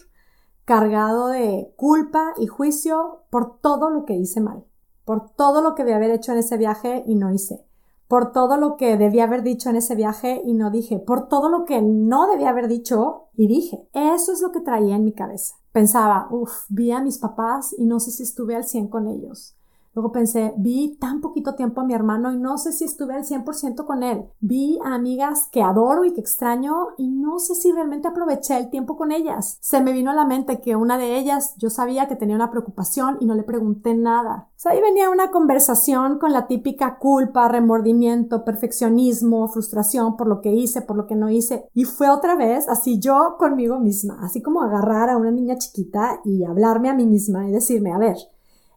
cargado 0.64 1.28
de 1.28 1.74
culpa 1.76 2.32
y 2.38 2.46
juicio 2.46 3.24
por 3.28 3.60
todo 3.60 3.90
lo 3.90 4.06
que 4.06 4.14
hice 4.14 4.40
mal, 4.40 4.64
por 5.04 5.28
todo 5.34 5.60
lo 5.60 5.74
que 5.74 5.84
debía 5.84 5.96
haber 5.96 6.12
hecho 6.12 6.32
en 6.32 6.38
ese 6.38 6.56
viaje 6.56 7.04
y 7.06 7.14
no 7.14 7.30
hice 7.30 7.69
por 8.10 8.32
todo 8.32 8.56
lo 8.56 8.76
que 8.76 8.96
debía 8.96 9.22
haber 9.22 9.44
dicho 9.44 9.70
en 9.70 9.76
ese 9.76 9.94
viaje 9.94 10.42
y 10.44 10.52
no 10.52 10.72
dije, 10.72 10.98
por 10.98 11.28
todo 11.28 11.48
lo 11.48 11.64
que 11.64 11.80
no 11.80 12.26
debía 12.26 12.50
haber 12.50 12.66
dicho 12.66 13.28
y 13.34 13.46
dije. 13.46 13.88
Eso 13.92 14.32
es 14.32 14.40
lo 14.42 14.50
que 14.50 14.58
traía 14.58 14.96
en 14.96 15.04
mi 15.04 15.12
cabeza. 15.12 15.54
Pensaba, 15.70 16.26
uff, 16.28 16.64
vi 16.68 16.90
a 16.90 17.00
mis 17.00 17.18
papás 17.18 17.72
y 17.78 17.86
no 17.86 18.00
sé 18.00 18.10
si 18.10 18.24
estuve 18.24 18.56
al 18.56 18.64
100 18.64 18.88
con 18.88 19.06
ellos. 19.06 19.56
Luego 19.94 20.12
pensé, 20.12 20.54
vi 20.56 20.96
tan 21.00 21.20
poquito 21.20 21.54
tiempo 21.54 21.80
a 21.80 21.84
mi 21.84 21.94
hermano 21.94 22.32
y 22.32 22.36
no 22.36 22.58
sé 22.58 22.72
si 22.72 22.84
estuve 22.84 23.14
al 23.14 23.24
100% 23.24 23.84
con 23.84 24.02
él. 24.04 24.24
Vi 24.38 24.78
a 24.84 24.94
amigas 24.94 25.48
que 25.50 25.62
adoro 25.62 26.04
y 26.04 26.12
que 26.12 26.20
extraño 26.20 26.88
y 26.96 27.08
no 27.08 27.40
sé 27.40 27.56
si 27.56 27.72
realmente 27.72 28.06
aproveché 28.06 28.56
el 28.56 28.70
tiempo 28.70 28.96
con 28.96 29.10
ellas. 29.10 29.58
Se 29.60 29.80
me 29.80 29.92
vino 29.92 30.12
a 30.12 30.14
la 30.14 30.24
mente 30.24 30.60
que 30.60 30.76
una 30.76 30.96
de 30.96 31.18
ellas 31.18 31.54
yo 31.58 31.70
sabía 31.70 32.06
que 32.06 32.14
tenía 32.16 32.36
una 32.36 32.50
preocupación 32.50 33.16
y 33.20 33.26
no 33.26 33.34
le 33.34 33.42
pregunté 33.42 33.94
nada. 33.94 34.48
O 34.50 34.62
sea, 34.62 34.72
ahí 34.72 34.80
venía 34.80 35.10
una 35.10 35.30
conversación 35.30 36.18
con 36.18 36.32
la 36.32 36.46
típica 36.46 36.98
culpa, 36.98 37.48
remordimiento, 37.48 38.44
perfeccionismo, 38.44 39.48
frustración 39.48 40.16
por 40.16 40.28
lo 40.28 40.40
que 40.40 40.52
hice, 40.52 40.82
por 40.82 40.96
lo 40.96 41.06
que 41.06 41.16
no 41.16 41.30
hice. 41.30 41.68
Y 41.74 41.84
fue 41.84 42.10
otra 42.10 42.36
vez 42.36 42.68
así 42.68 43.00
yo 43.00 43.36
conmigo 43.38 43.80
misma, 43.80 44.18
así 44.22 44.40
como 44.40 44.62
agarrar 44.62 45.10
a 45.10 45.16
una 45.16 45.30
niña 45.30 45.58
chiquita 45.58 46.20
y 46.24 46.44
hablarme 46.44 46.90
a 46.90 46.94
mí 46.94 47.06
misma 47.06 47.48
y 47.48 47.52
decirme, 47.52 47.92
a 47.92 47.98
ver, 47.98 48.16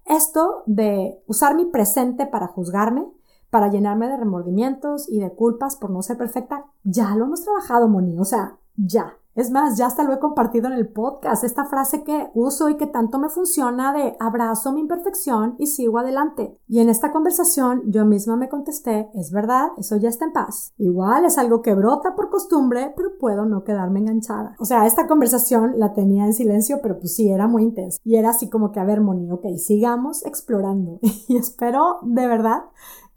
esto 0.05 0.63
de 0.65 1.21
usar 1.27 1.55
mi 1.55 1.65
presente 1.65 2.25
para 2.25 2.47
juzgarme, 2.47 3.05
para 3.49 3.69
llenarme 3.69 4.07
de 4.07 4.17
remordimientos 4.17 5.07
y 5.09 5.19
de 5.19 5.31
culpas 5.31 5.75
por 5.75 5.91
no 5.91 6.01
ser 6.01 6.17
perfecta, 6.17 6.65
ya 6.83 7.15
lo 7.15 7.25
hemos 7.25 7.43
trabajado, 7.43 7.87
Moni, 7.87 8.17
o 8.17 8.25
sea, 8.25 8.57
ya. 8.75 9.17
Es 9.35 9.49
más, 9.49 9.77
ya 9.77 9.87
hasta 9.87 10.03
lo 10.03 10.13
he 10.13 10.19
compartido 10.19 10.67
en 10.67 10.73
el 10.73 10.87
podcast, 10.87 11.43
esta 11.43 11.65
frase 11.65 12.03
que 12.03 12.29
uso 12.35 12.69
y 12.69 12.77
que 12.77 12.85
tanto 12.85 13.17
me 13.17 13.29
funciona 13.29 13.91
de 13.91 14.15
abrazo 14.19 14.71
mi 14.71 14.81
imperfección 14.81 15.55
y 15.57 15.67
sigo 15.67 15.97
adelante. 15.97 16.57
Y 16.67 16.79
en 16.79 16.89
esta 16.89 17.11
conversación 17.11 17.81
yo 17.87 18.05
misma 18.05 18.35
me 18.35 18.49
contesté, 18.49 19.09
es 19.15 19.31
verdad, 19.31 19.69
eso 19.77 19.97
ya 19.97 20.09
está 20.09 20.25
en 20.25 20.33
paz. 20.33 20.73
Igual 20.77 21.25
es 21.25 21.39
algo 21.39 21.61
que 21.61 21.73
brota 21.73 22.15
por 22.15 22.29
costumbre, 22.29 22.93
pero 22.95 23.17
puedo 23.17 23.45
no 23.45 23.63
quedarme 23.63 24.01
enganchada. 24.01 24.55
O 24.59 24.65
sea, 24.65 24.85
esta 24.85 25.07
conversación 25.07 25.79
la 25.79 25.93
tenía 25.93 26.25
en 26.25 26.33
silencio, 26.33 26.79
pero 26.83 26.99
pues 26.99 27.15
sí, 27.15 27.29
era 27.29 27.47
muy 27.47 27.63
intensa. 27.63 27.99
Y 28.03 28.17
era 28.17 28.29
así 28.29 28.49
como 28.49 28.71
que, 28.71 28.79
a 28.79 28.85
ver, 28.85 29.01
Moni, 29.01 29.31
ok, 29.31 29.45
sigamos 29.57 30.23
explorando. 30.25 30.99
y 31.27 31.37
espero 31.37 31.99
de 32.03 32.27
verdad 32.27 32.65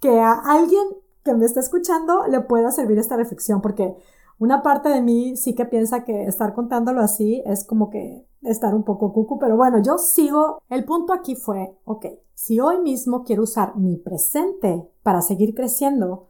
que 0.00 0.20
a 0.20 0.32
alguien 0.32 0.86
que 1.24 1.34
me 1.34 1.44
está 1.44 1.60
escuchando 1.60 2.26
le 2.26 2.40
pueda 2.40 2.70
servir 2.70 2.98
esta 2.98 3.16
reflexión, 3.16 3.60
porque 3.60 3.96
una 4.38 4.62
parte 4.62 4.88
de 4.88 5.00
mí 5.00 5.36
sí 5.36 5.54
que 5.54 5.64
piensa 5.64 6.04
que 6.04 6.24
estar 6.24 6.54
contándolo 6.54 7.00
así 7.00 7.42
es 7.46 7.64
como 7.64 7.90
que 7.90 8.26
estar 8.42 8.74
un 8.74 8.84
poco 8.84 9.12
cucu, 9.12 9.38
pero 9.38 9.56
bueno, 9.56 9.80
yo 9.82 9.98
sigo. 9.98 10.62
El 10.68 10.84
punto 10.84 11.12
aquí 11.12 11.36
fue, 11.36 11.76
ok, 11.84 12.06
si 12.34 12.60
hoy 12.60 12.80
mismo 12.80 13.24
quiero 13.24 13.44
usar 13.44 13.76
mi 13.76 13.96
presente 13.96 14.88
para 15.02 15.22
seguir 15.22 15.54
creciendo, 15.54 16.28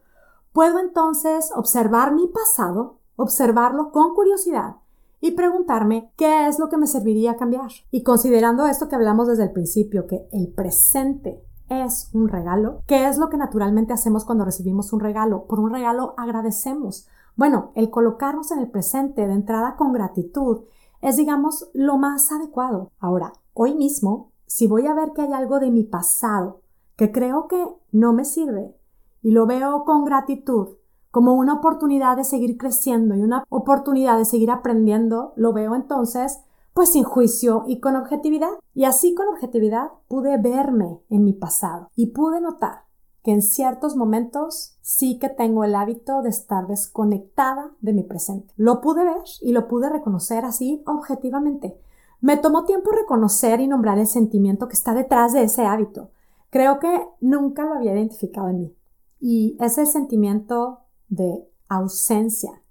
puedo 0.53 0.79
entonces 0.79 1.51
observar 1.55 2.13
mi 2.13 2.27
pasado, 2.27 2.99
observarlo 3.17 3.91
con 3.91 4.13
curiosidad 4.13 4.77
y 5.19 5.31
preguntarme 5.31 6.11
qué 6.15 6.47
es 6.47 6.59
lo 6.59 6.69
que 6.69 6.77
me 6.77 6.87
serviría 6.87 7.35
cambiar. 7.35 7.71
Y 7.91 8.03
considerando 8.03 8.67
esto 8.67 8.87
que 8.87 8.95
hablamos 8.95 9.27
desde 9.27 9.43
el 9.43 9.51
principio, 9.51 10.07
que 10.07 10.27
el 10.31 10.47
presente 10.47 11.43
es 11.69 12.09
un 12.13 12.29
regalo, 12.29 12.81
¿qué 12.87 13.07
es 13.07 13.17
lo 13.17 13.27
que 13.29 13.37
naturalmente 13.37 13.93
hacemos 13.93 14.23
cuando 14.23 14.45
recibimos 14.45 14.93
un 14.93 15.01
regalo? 15.01 15.45
Por 15.45 15.59
un 15.59 15.71
regalo 15.71 16.13
agradecemos 16.17 17.07
bueno, 17.37 17.71
el 17.75 17.91
colocarnos 17.91 18.51
en 18.51 18.59
el 18.59 18.69
presente 18.69 19.27
de 19.27 19.33
entrada 19.33 19.75
con 19.75 19.93
gratitud 19.93 20.63
es, 21.01 21.17
digamos, 21.17 21.69
lo 21.73 21.97
más 21.97 22.31
adecuado. 22.31 22.91
Ahora, 22.99 23.31
hoy 23.53 23.75
mismo, 23.75 24.31
si 24.47 24.67
voy 24.67 24.87
a 24.87 24.95
ver 24.95 25.13
que 25.13 25.21
hay 25.21 25.31
algo 25.31 25.59
de 25.59 25.69
mi 25.69 25.83
pasado 25.83 26.61
que 26.95 27.11
creo 27.11 27.47
que 27.47 27.63
no 27.91 28.11
me 28.11 28.25
sirve 28.25 28.75
y 29.21 29.31
lo 29.31 29.45
veo 29.45 29.85
con 29.85 30.03
gratitud 30.03 30.77
como 31.11 31.35
una 31.35 31.53
oportunidad 31.53 32.17
de 32.17 32.23
seguir 32.23 32.57
creciendo 32.57 33.15
y 33.15 33.21
una 33.21 33.43
oportunidad 33.49 34.17
de 34.17 34.25
seguir 34.25 34.51
aprendiendo, 34.51 35.33
lo 35.35 35.53
veo 35.53 35.75
entonces 35.75 36.41
pues 36.73 36.91
sin 36.91 37.03
juicio 37.03 37.63
y 37.67 37.79
con 37.79 37.95
objetividad. 37.95 38.51
Y 38.73 38.85
así 38.85 39.15
con 39.15 39.27
objetividad 39.27 39.89
pude 40.07 40.37
verme 40.37 40.99
en 41.09 41.23
mi 41.23 41.33
pasado 41.33 41.89
y 41.95 42.07
pude 42.07 42.39
notar 42.41 42.86
que 43.27 43.33
en 43.33 43.41
ciertos 43.41 43.97
momentos 43.97 44.77
sí 44.79 45.19
que 45.19 45.27
tengo 45.27 45.65
el 45.65 45.75
hábito 45.75 46.21
de 46.21 46.29
estar 46.29 46.65
desconectada 46.65 47.71
de 47.81 47.91
mi 47.91 48.03
presente. 48.03 48.53
Lo 48.55 48.79
pude 48.79 49.03
ver 49.03 49.21
y 49.41 49.51
lo 49.51 49.67
pude 49.67 49.89
reconocer 49.89 50.45
así 50.45 50.81
objetivamente. 50.85 51.77
Me 52.21 52.37
tomó 52.37 52.63
tiempo 52.63 52.89
reconocer 52.91 53.59
y 53.59 53.67
nombrar 53.67 53.99
el 53.99 54.07
sentimiento 54.07 54.69
que 54.69 54.75
está 54.75 54.93
detrás 54.93 55.33
de 55.33 55.43
ese 55.43 55.65
hábito. 55.65 56.11
Creo 56.51 56.79
que 56.79 57.05
nunca 57.19 57.65
lo 57.65 57.73
había 57.73 57.95
identificado 57.95 58.47
en 58.47 58.59
mí. 58.61 58.77
Y 59.19 59.57
es 59.59 59.77
el 59.77 59.87
sentimiento 59.87 60.83
de 61.09 61.45
ausencia. 61.67 62.61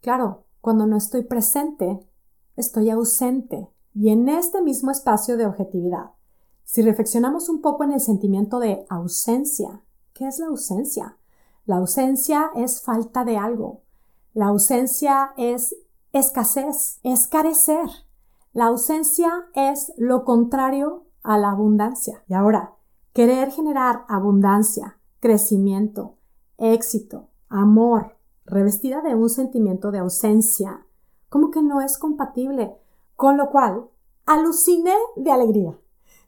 Claro, 0.00 0.46
cuando 0.60 0.84
no 0.84 0.96
estoy 0.96 1.22
presente, 1.22 2.04
estoy 2.56 2.90
ausente. 2.90 3.68
Y 3.94 4.08
en 4.08 4.28
este 4.28 4.62
mismo 4.62 4.90
espacio 4.90 5.36
de 5.36 5.46
objetividad, 5.46 6.06
si 6.64 6.82
reflexionamos 6.82 7.48
un 7.48 7.60
poco 7.60 7.84
en 7.84 7.92
el 7.92 8.00
sentimiento 8.00 8.58
de 8.58 8.84
ausencia, 8.88 9.84
¿Qué 10.22 10.28
es 10.28 10.38
la 10.38 10.46
ausencia? 10.46 11.16
La 11.66 11.78
ausencia 11.78 12.52
es 12.54 12.80
falta 12.80 13.24
de 13.24 13.38
algo. 13.38 13.80
La 14.34 14.46
ausencia 14.46 15.32
es 15.36 15.74
escasez, 16.12 17.00
es 17.02 17.26
carecer. 17.26 17.88
La 18.52 18.66
ausencia 18.66 19.32
es 19.52 19.92
lo 19.96 20.24
contrario 20.24 21.06
a 21.24 21.38
la 21.38 21.50
abundancia. 21.50 22.22
Y 22.28 22.34
ahora, 22.34 22.76
querer 23.12 23.50
generar 23.50 24.04
abundancia, 24.06 25.00
crecimiento, 25.18 26.18
éxito, 26.56 27.30
amor, 27.48 28.16
revestida 28.44 29.00
de 29.00 29.16
un 29.16 29.28
sentimiento 29.28 29.90
de 29.90 29.98
ausencia, 29.98 30.86
como 31.30 31.50
que 31.50 31.62
no 31.62 31.80
es 31.80 31.98
compatible. 31.98 32.76
Con 33.16 33.36
lo 33.36 33.50
cual, 33.50 33.88
aluciné 34.24 34.94
de 35.16 35.32
alegría. 35.32 35.76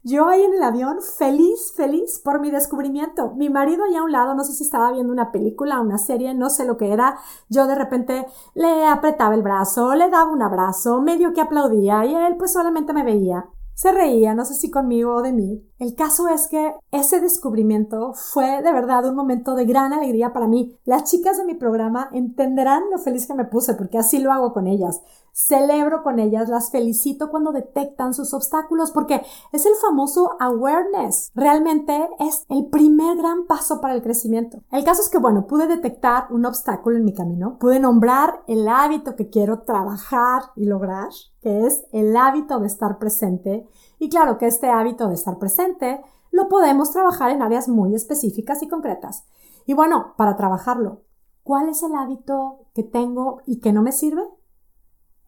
Yo 0.07 0.27
ahí 0.27 0.43
en 0.43 0.53
el 0.53 0.61
avión, 0.61 0.99
feliz, 1.17 1.73
feliz 1.75 2.21
por 2.23 2.39
mi 2.39 2.51
descubrimiento. 2.51 3.31
Mi 3.37 3.49
marido 3.49 3.83
allá 3.83 4.01
a 4.01 4.03
un 4.03 4.11
lado, 4.11 4.35
no 4.35 4.43
sé 4.43 4.53
si 4.53 4.63
estaba 4.63 4.91
viendo 4.91 5.11
una 5.11 5.31
película, 5.31 5.81
una 5.81 5.97
serie, 5.97 6.35
no 6.35 6.51
sé 6.51 6.63
lo 6.63 6.77
que 6.77 6.93
era. 6.93 7.17
Yo 7.49 7.65
de 7.65 7.73
repente 7.73 8.27
le 8.53 8.85
apretaba 8.85 9.33
el 9.33 9.41
brazo, 9.41 9.95
le 9.95 10.11
daba 10.11 10.31
un 10.31 10.43
abrazo, 10.43 11.01
medio 11.01 11.33
que 11.33 11.41
aplaudía 11.41 12.05
y 12.05 12.13
él 12.13 12.37
pues 12.37 12.53
solamente 12.53 12.93
me 12.93 13.03
veía. 13.03 13.49
Se 13.73 13.91
reía, 13.91 14.35
no 14.35 14.45
sé 14.45 14.53
si 14.53 14.69
conmigo 14.69 15.15
o 15.15 15.21
de 15.23 15.33
mí. 15.33 15.67
El 15.79 15.95
caso 15.95 16.27
es 16.27 16.47
que 16.47 16.75
ese 16.91 17.19
descubrimiento 17.19 18.13
fue 18.13 18.61
de 18.61 18.71
verdad 18.71 19.09
un 19.09 19.15
momento 19.15 19.55
de 19.55 19.65
gran 19.65 19.91
alegría 19.91 20.33
para 20.33 20.47
mí. 20.47 20.79
Las 20.85 21.05
chicas 21.05 21.39
de 21.39 21.45
mi 21.45 21.55
programa 21.55 22.09
entenderán 22.13 22.83
lo 22.91 22.99
feliz 22.99 23.25
que 23.25 23.33
me 23.33 23.45
puse 23.45 23.73
porque 23.73 23.97
así 23.97 24.19
lo 24.19 24.31
hago 24.31 24.53
con 24.53 24.67
ellas. 24.67 25.01
Celebro 25.37 26.01
con 26.01 26.19
ellas, 26.19 26.47
las 26.47 26.71
felicito 26.71 27.29
cuando 27.29 27.51
detectan 27.51 28.13
sus 28.13 28.33
obstáculos 28.33 28.91
porque 28.91 29.21
es 29.51 29.65
el 29.65 29.73
famoso 29.81 30.37
awareness. 30.39 31.33
Realmente 31.35 32.07
es 32.19 32.45
el 32.47 32.67
primer 32.67 33.17
gran 33.17 33.45
paso 33.45 33.81
para 33.81 33.95
el 33.95 34.01
crecimiento. 34.01 34.63
El 34.71 34.85
caso 34.85 35.01
es 35.01 35.09
que, 35.09 35.17
bueno, 35.17 35.45
pude 35.45 35.67
detectar 35.67 36.27
un 36.29 36.45
obstáculo 36.45 36.95
en 36.95 37.03
mi 37.03 37.13
camino, 37.13 37.57
pude 37.59 37.81
nombrar 37.81 38.43
el 38.47 38.65
hábito 38.69 39.17
que 39.17 39.29
quiero 39.29 39.63
trabajar 39.63 40.43
y 40.55 40.67
lograr 40.67 41.09
que 41.41 41.65
es 41.65 41.83
el 41.91 42.15
hábito 42.15 42.61
de 42.61 42.67
estar 42.67 42.97
presente. 42.97 43.67
Y 43.99 44.07
claro 44.07 44.37
que 44.37 44.47
este 44.47 44.69
hábito 44.69 45.09
de 45.09 45.15
estar 45.15 45.37
presente 45.37 46.01
lo 46.31 46.47
podemos 46.47 46.91
trabajar 46.91 47.31
en 47.31 47.41
áreas 47.41 47.67
muy 47.67 47.93
específicas 47.93 48.63
y 48.63 48.69
concretas. 48.69 49.25
Y 49.65 49.73
bueno, 49.73 50.13
para 50.15 50.37
trabajarlo, 50.37 51.01
¿cuál 51.43 51.67
es 51.67 51.83
el 51.83 51.93
hábito 51.93 52.61
que 52.73 52.83
tengo 52.83 53.41
y 53.45 53.59
que 53.59 53.73
no 53.73 53.81
me 53.81 53.91
sirve? 53.91 54.23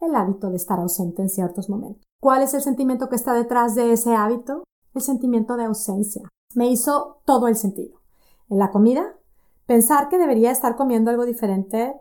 El 0.00 0.14
hábito 0.14 0.50
de 0.50 0.56
estar 0.56 0.78
ausente 0.78 1.22
en 1.22 1.28
ciertos 1.28 1.68
momentos. 1.68 2.04
¿Cuál 2.20 2.42
es 2.42 2.54
el 2.54 2.62
sentimiento 2.62 3.08
que 3.08 3.16
está 3.16 3.34
detrás 3.34 3.74
de 3.74 3.92
ese 3.92 4.14
hábito? 4.14 4.64
El 4.94 5.02
sentimiento 5.02 5.56
de 5.56 5.64
ausencia. 5.64 6.28
Me 6.54 6.68
hizo 6.68 7.20
todo 7.24 7.48
el 7.48 7.56
sentido. 7.56 8.00
En 8.48 8.58
la 8.58 8.70
comida, 8.70 9.16
pensar 9.66 10.08
que 10.08 10.18
debería 10.18 10.50
estar 10.50 10.76
comiendo 10.76 11.10
algo 11.10 11.26
diferente 11.26 11.94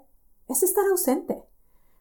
es 0.48 0.64
estar 0.64 0.86
ausente. 0.86 1.44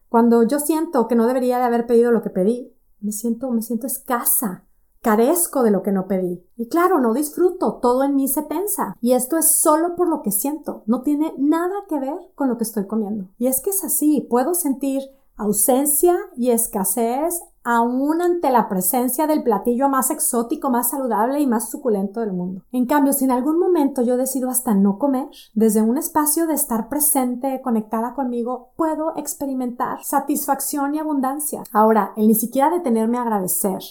Cuando 0.09 0.43
yo 0.43 0.59
siento 0.59 1.07
que 1.07 1.15
no 1.15 1.27
debería 1.27 1.57
de 1.57 1.65
haber 1.65 1.85
pedido 1.85 2.11
lo 2.11 2.21
que 2.21 2.29
pedí, 2.29 2.73
me 2.99 3.11
siento, 3.11 3.51
me 3.51 3.61
siento 3.61 3.87
escasa, 3.87 4.65
carezco 5.01 5.63
de 5.63 5.71
lo 5.71 5.83
que 5.83 5.91
no 5.91 6.07
pedí. 6.07 6.45
Y 6.55 6.69
claro, 6.69 6.99
no 6.99 7.13
disfruto, 7.13 7.79
todo 7.81 8.03
en 8.03 8.15
mí 8.15 8.27
se 8.27 8.43
tensa. 8.43 8.95
Y 9.01 9.13
esto 9.13 9.37
es 9.37 9.55
solo 9.55 9.95
por 9.95 10.07
lo 10.07 10.21
que 10.21 10.31
siento, 10.31 10.83
no 10.85 11.01
tiene 11.01 11.33
nada 11.37 11.75
que 11.89 11.99
ver 11.99 12.17
con 12.35 12.47
lo 12.47 12.57
que 12.57 12.63
estoy 12.63 12.87
comiendo. 12.87 13.29
Y 13.37 13.47
es 13.47 13.61
que 13.61 13.71
es 13.71 13.83
así, 13.83 14.25
puedo 14.29 14.53
sentir 14.53 15.01
ausencia 15.37 16.15
y 16.35 16.51
escasez 16.51 17.41
aún 17.63 18.21
ante 18.21 18.49
la 18.49 18.69
presencia 18.69 19.27
del 19.27 19.43
platillo 19.43 19.89
más 19.89 20.09
exótico, 20.09 20.69
más 20.69 20.89
saludable 20.89 21.39
y 21.41 21.47
más 21.47 21.69
suculento 21.69 22.21
del 22.21 22.31
mundo. 22.31 22.63
En 22.71 22.85
cambio, 22.85 23.11
si 23.11 23.25
en 23.25 23.31
algún 23.31 23.59
momento 23.59 24.01
yo 24.01 24.15
decido 24.15 24.49
hasta 24.49 24.73
no 24.73 24.97
comer, 24.97 25.27
desde 25.53 25.81
un 25.81 25.97
espacio 25.97 26.47
de 26.47 26.53
estar 26.53 26.87
presente, 26.87 27.61
conectada 27.61 28.13
conmigo, 28.13 28.69
puedo 28.77 29.17
experimentar 29.17 30.03
satisfacción 30.03 30.95
y 30.95 30.99
abundancia. 30.99 31.63
Ahora, 31.73 32.13
el 32.15 32.27
ni 32.27 32.35
siquiera 32.35 32.69
detenerme 32.69 33.17
a 33.17 33.23
agradecer, 33.23 33.81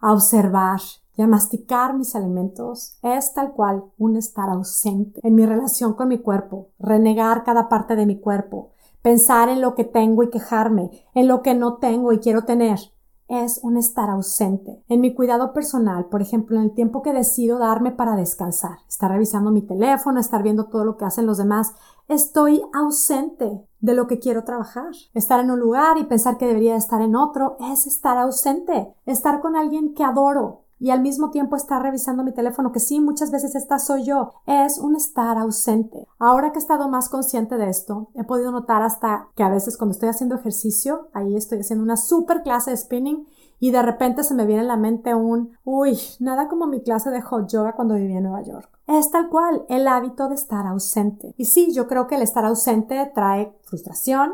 a 0.00 0.14
observar, 0.14 0.80
y 1.20 1.22
a 1.22 1.26
masticar 1.26 1.92
mis 1.94 2.14
alimentos 2.14 2.96
es 3.02 3.34
tal 3.34 3.52
cual 3.52 3.84
un 3.98 4.16
estar 4.16 4.48
ausente 4.48 5.20
en 5.22 5.34
mi 5.34 5.44
relación 5.44 5.92
con 5.92 6.08
mi 6.08 6.16
cuerpo, 6.18 6.68
renegar 6.78 7.44
cada 7.44 7.68
parte 7.68 7.94
de 7.94 8.06
mi 8.06 8.18
cuerpo, 8.18 8.70
pensar 9.02 9.48
en 9.48 9.60
lo 9.60 9.74
que 9.74 9.84
tengo 9.84 10.22
y 10.22 10.30
quejarme, 10.30 10.90
en 11.14 11.28
lo 11.28 11.42
que 11.42 11.54
no 11.54 11.78
tengo 11.78 12.12
y 12.12 12.18
quiero 12.18 12.44
tener, 12.44 12.78
es 13.30 13.60
un 13.62 13.76
estar 13.76 14.10
ausente. 14.10 14.82
En 14.88 15.00
mi 15.00 15.14
cuidado 15.14 15.52
personal, 15.52 16.06
por 16.06 16.20
ejemplo, 16.20 16.56
en 16.56 16.64
el 16.64 16.74
tiempo 16.74 17.00
que 17.00 17.12
decido 17.12 17.58
darme 17.58 17.92
para 17.92 18.16
descansar, 18.16 18.78
estar 18.88 19.08
revisando 19.08 19.52
mi 19.52 19.62
teléfono, 19.62 20.18
estar 20.18 20.42
viendo 20.42 20.66
todo 20.66 20.84
lo 20.84 20.96
que 20.96 21.04
hacen 21.04 21.26
los 21.26 21.38
demás, 21.38 21.72
estoy 22.08 22.60
ausente 22.74 23.64
de 23.78 23.94
lo 23.94 24.08
que 24.08 24.18
quiero 24.18 24.42
trabajar. 24.42 24.90
Estar 25.14 25.38
en 25.38 25.52
un 25.52 25.60
lugar 25.60 25.96
y 25.98 26.04
pensar 26.04 26.38
que 26.38 26.46
debería 26.46 26.74
estar 26.74 27.00
en 27.02 27.14
otro 27.14 27.56
es 27.72 27.86
estar 27.86 28.18
ausente. 28.18 28.94
Estar 29.06 29.40
con 29.40 29.54
alguien 29.54 29.94
que 29.94 30.02
adoro, 30.02 30.64
y 30.80 30.90
al 30.90 31.02
mismo 31.02 31.30
tiempo 31.30 31.54
estar 31.54 31.82
revisando 31.82 32.24
mi 32.24 32.32
teléfono, 32.32 32.72
que 32.72 32.80
sí, 32.80 33.00
muchas 33.00 33.30
veces 33.30 33.54
esta 33.54 33.78
soy 33.78 34.04
yo, 34.04 34.32
es 34.46 34.78
un 34.78 34.96
estar 34.96 35.36
ausente. 35.36 36.08
Ahora 36.18 36.50
que 36.50 36.58
he 36.58 36.62
estado 36.62 36.88
más 36.88 37.10
consciente 37.10 37.56
de 37.58 37.68
esto, 37.68 38.08
he 38.14 38.24
podido 38.24 38.50
notar 38.50 38.82
hasta 38.82 39.28
que 39.36 39.42
a 39.42 39.50
veces 39.50 39.76
cuando 39.76 39.92
estoy 39.92 40.08
haciendo 40.08 40.36
ejercicio, 40.36 41.08
ahí 41.12 41.36
estoy 41.36 41.60
haciendo 41.60 41.84
una 41.84 41.98
super 41.98 42.42
clase 42.42 42.70
de 42.70 42.78
spinning 42.78 43.26
y 43.60 43.72
de 43.72 43.82
repente 43.82 44.24
se 44.24 44.34
me 44.34 44.46
viene 44.46 44.62
en 44.62 44.68
la 44.68 44.78
mente 44.78 45.14
un, 45.14 45.52
uy, 45.64 45.98
nada 46.18 46.48
como 46.48 46.66
mi 46.66 46.82
clase 46.82 47.10
de 47.10 47.20
hot 47.20 47.46
yoga 47.48 47.74
cuando 47.74 47.94
vivía 47.94 48.16
en 48.16 48.24
Nueva 48.24 48.42
York. 48.42 48.70
Es 48.86 49.10
tal 49.10 49.28
cual 49.28 49.66
el 49.68 49.86
hábito 49.86 50.30
de 50.30 50.34
estar 50.34 50.66
ausente. 50.66 51.34
Y 51.36 51.44
sí, 51.44 51.72
yo 51.72 51.86
creo 51.86 52.06
que 52.06 52.14
el 52.14 52.22
estar 52.22 52.46
ausente 52.46 53.10
trae 53.14 53.54
frustración, 53.64 54.32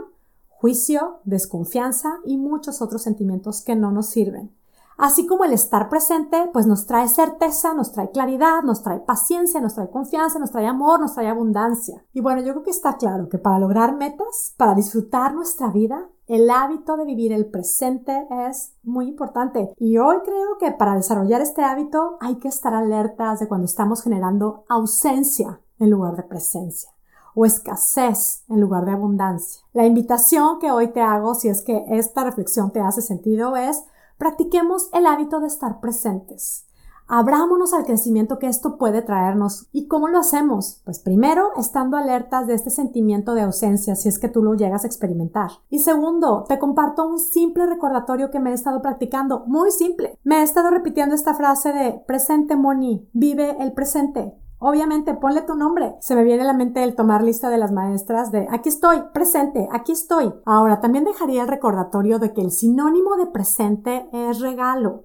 juicio, 0.48 1.20
desconfianza 1.24 2.18
y 2.24 2.38
muchos 2.38 2.80
otros 2.80 3.02
sentimientos 3.02 3.62
que 3.62 3.74
no 3.74 3.90
nos 3.90 4.06
sirven. 4.06 4.52
Así 4.96 5.26
como 5.26 5.44
el 5.44 5.52
estar 5.52 5.88
presente, 5.88 6.48
pues 6.52 6.66
nos 6.66 6.86
trae 6.86 7.08
certeza, 7.08 7.74
nos 7.74 7.92
trae 7.92 8.10
claridad, 8.10 8.62
nos 8.62 8.82
trae 8.82 9.00
paciencia, 9.00 9.60
nos 9.60 9.74
trae 9.74 9.90
confianza, 9.90 10.38
nos 10.38 10.50
trae 10.50 10.66
amor, 10.66 11.00
nos 11.00 11.14
trae 11.14 11.28
abundancia. 11.28 12.04
Y 12.12 12.20
bueno, 12.20 12.40
yo 12.40 12.52
creo 12.52 12.64
que 12.64 12.70
está 12.70 12.96
claro 12.96 13.28
que 13.28 13.38
para 13.38 13.58
lograr 13.58 13.94
metas, 13.94 14.54
para 14.56 14.74
disfrutar 14.74 15.34
nuestra 15.34 15.70
vida, 15.70 16.08
el 16.26 16.50
hábito 16.50 16.96
de 16.96 17.04
vivir 17.04 17.32
el 17.32 17.46
presente 17.46 18.26
es 18.48 18.72
muy 18.82 19.08
importante. 19.08 19.72
Y 19.76 19.98
hoy 19.98 20.16
creo 20.24 20.58
que 20.58 20.72
para 20.72 20.94
desarrollar 20.94 21.40
este 21.40 21.62
hábito 21.62 22.16
hay 22.20 22.36
que 22.36 22.48
estar 22.48 22.74
alertas 22.74 23.38
de 23.38 23.48
cuando 23.48 23.66
estamos 23.66 24.02
generando 24.02 24.64
ausencia 24.68 25.60
en 25.78 25.90
lugar 25.90 26.16
de 26.16 26.22
presencia 26.22 26.90
o 27.34 27.44
escasez 27.44 28.44
en 28.48 28.62
lugar 28.62 28.86
de 28.86 28.92
abundancia. 28.92 29.62
La 29.74 29.84
invitación 29.84 30.58
que 30.58 30.72
hoy 30.72 30.88
te 30.88 31.02
hago, 31.02 31.34
si 31.34 31.48
es 31.48 31.62
que 31.62 31.84
esta 31.90 32.24
reflexión 32.24 32.72
te 32.72 32.80
hace 32.80 33.02
sentido, 33.02 33.56
es 33.56 33.84
Practiquemos 34.18 34.88
el 34.94 35.06
hábito 35.06 35.40
de 35.40 35.46
estar 35.46 35.80
presentes. 35.80 36.66
Abrámonos 37.08 37.72
al 37.72 37.84
crecimiento 37.84 38.38
que 38.38 38.48
esto 38.48 38.78
puede 38.78 39.00
traernos. 39.00 39.68
¿Y 39.72 39.86
cómo 39.86 40.08
lo 40.08 40.18
hacemos? 40.18 40.80
Pues 40.84 40.98
primero, 40.98 41.50
estando 41.56 41.96
alertas 41.96 42.48
de 42.48 42.54
este 42.54 42.70
sentimiento 42.70 43.34
de 43.34 43.42
ausencia, 43.42 43.94
si 43.94 44.08
es 44.08 44.18
que 44.18 44.28
tú 44.28 44.42
lo 44.42 44.54
llegas 44.54 44.82
a 44.82 44.88
experimentar. 44.88 45.50
Y 45.70 45.78
segundo, 45.80 46.44
te 46.48 46.58
comparto 46.58 47.06
un 47.06 47.20
simple 47.20 47.66
recordatorio 47.66 48.30
que 48.30 48.40
me 48.40 48.50
he 48.50 48.54
estado 48.54 48.82
practicando, 48.82 49.44
muy 49.46 49.70
simple. 49.70 50.18
Me 50.24 50.40
he 50.40 50.42
estado 50.42 50.70
repitiendo 50.70 51.14
esta 51.14 51.34
frase 51.34 51.72
de 51.72 52.02
presente, 52.06 52.56
Moni, 52.56 53.08
vive 53.12 53.56
el 53.60 53.72
presente. 53.72 54.34
Obviamente, 54.58 55.14
ponle 55.14 55.42
tu 55.42 55.54
nombre. 55.54 55.96
Se 56.00 56.14
me 56.14 56.24
viene 56.24 56.42
a 56.42 56.46
la 56.46 56.54
mente 56.54 56.82
el 56.82 56.94
tomar 56.94 57.22
lista 57.22 57.50
de 57.50 57.58
las 57.58 57.72
maestras 57.72 58.32
de 58.32 58.46
aquí 58.50 58.68
estoy, 58.68 59.02
presente, 59.12 59.68
aquí 59.70 59.92
estoy. 59.92 60.32
Ahora, 60.44 60.80
también 60.80 61.04
dejaría 61.04 61.42
el 61.42 61.48
recordatorio 61.48 62.18
de 62.18 62.32
que 62.32 62.40
el 62.40 62.50
sinónimo 62.50 63.16
de 63.16 63.26
presente 63.26 64.08
es 64.12 64.40
regalo. 64.40 65.04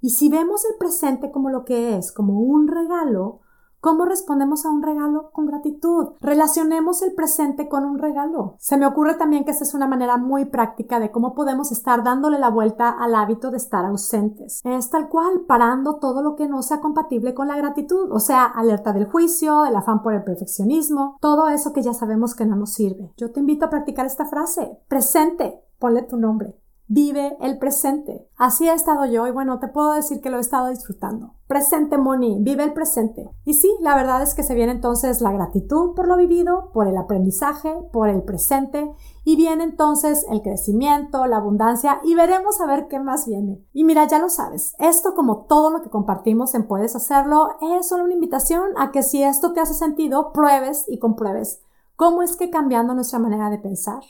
Y 0.00 0.10
si 0.10 0.28
vemos 0.28 0.64
el 0.64 0.76
presente 0.78 1.30
como 1.30 1.50
lo 1.50 1.64
que 1.64 1.96
es, 1.96 2.10
como 2.10 2.40
un 2.40 2.66
regalo, 2.66 3.41
¿Cómo 3.82 4.04
respondemos 4.04 4.64
a 4.64 4.70
un 4.70 4.80
regalo? 4.80 5.32
Con 5.32 5.46
gratitud. 5.46 6.10
Relacionemos 6.20 7.02
el 7.02 7.14
presente 7.14 7.68
con 7.68 7.84
un 7.84 7.98
regalo. 7.98 8.54
Se 8.58 8.76
me 8.76 8.86
ocurre 8.86 9.14
también 9.14 9.44
que 9.44 9.50
esta 9.50 9.64
es 9.64 9.74
una 9.74 9.88
manera 9.88 10.18
muy 10.18 10.44
práctica 10.44 11.00
de 11.00 11.10
cómo 11.10 11.34
podemos 11.34 11.72
estar 11.72 12.04
dándole 12.04 12.38
la 12.38 12.48
vuelta 12.48 12.90
al 12.90 13.16
hábito 13.16 13.50
de 13.50 13.56
estar 13.56 13.84
ausentes. 13.84 14.60
Es 14.62 14.88
tal 14.90 15.08
cual, 15.08 15.40
parando 15.48 15.96
todo 15.96 16.22
lo 16.22 16.36
que 16.36 16.46
no 16.46 16.62
sea 16.62 16.78
compatible 16.78 17.34
con 17.34 17.48
la 17.48 17.56
gratitud, 17.56 18.12
o 18.12 18.20
sea, 18.20 18.44
alerta 18.44 18.92
del 18.92 19.10
juicio, 19.10 19.64
el 19.64 19.74
afán 19.74 20.00
por 20.00 20.14
el 20.14 20.22
perfeccionismo, 20.22 21.16
todo 21.20 21.48
eso 21.48 21.72
que 21.72 21.82
ya 21.82 21.92
sabemos 21.92 22.36
que 22.36 22.46
no 22.46 22.54
nos 22.54 22.74
sirve. 22.74 23.12
Yo 23.16 23.32
te 23.32 23.40
invito 23.40 23.64
a 23.64 23.70
practicar 23.70 24.06
esta 24.06 24.26
frase. 24.26 24.78
Presente. 24.86 25.60
Ponle 25.80 26.02
tu 26.02 26.16
nombre. 26.16 26.61
Vive 26.94 27.38
el 27.40 27.56
presente. 27.56 28.28
Así 28.36 28.68
he 28.68 28.74
estado 28.74 29.06
yo 29.06 29.26
y 29.26 29.30
bueno, 29.30 29.58
te 29.58 29.68
puedo 29.68 29.94
decir 29.94 30.20
que 30.20 30.28
lo 30.28 30.36
he 30.36 30.40
estado 30.42 30.68
disfrutando. 30.68 31.36
Presente, 31.46 31.96
Moni, 31.96 32.36
vive 32.42 32.64
el 32.64 32.74
presente. 32.74 33.30
Y 33.46 33.54
sí, 33.54 33.74
la 33.80 33.94
verdad 33.94 34.22
es 34.22 34.34
que 34.34 34.42
se 34.42 34.54
viene 34.54 34.72
entonces 34.72 35.22
la 35.22 35.32
gratitud 35.32 35.94
por 35.94 36.06
lo 36.06 36.18
vivido, 36.18 36.70
por 36.74 36.86
el 36.86 36.98
aprendizaje, 36.98 37.74
por 37.94 38.10
el 38.10 38.24
presente 38.24 38.92
y 39.24 39.36
viene 39.36 39.64
entonces 39.64 40.26
el 40.30 40.42
crecimiento, 40.42 41.24
la 41.24 41.38
abundancia 41.38 41.98
y 42.04 42.14
veremos 42.14 42.60
a 42.60 42.66
ver 42.66 42.88
qué 42.88 43.00
más 43.00 43.26
viene. 43.26 43.64
Y 43.72 43.84
mira, 43.84 44.06
ya 44.06 44.18
lo 44.18 44.28
sabes, 44.28 44.74
esto 44.78 45.14
como 45.14 45.46
todo 45.46 45.70
lo 45.70 45.80
que 45.80 45.88
compartimos 45.88 46.54
en 46.54 46.66
Puedes 46.66 46.94
Hacerlo 46.94 47.56
es 47.78 47.88
solo 47.88 48.04
una 48.04 48.12
invitación 48.12 48.64
a 48.76 48.90
que 48.90 49.02
si 49.02 49.22
esto 49.22 49.54
te 49.54 49.60
hace 49.60 49.72
sentido, 49.72 50.30
pruebes 50.34 50.84
y 50.88 50.98
compruebes 50.98 51.62
cómo 51.96 52.22
es 52.22 52.36
que 52.36 52.50
cambiando 52.50 52.94
nuestra 52.94 53.18
manera 53.18 53.48
de 53.48 53.58
pensar, 53.58 54.02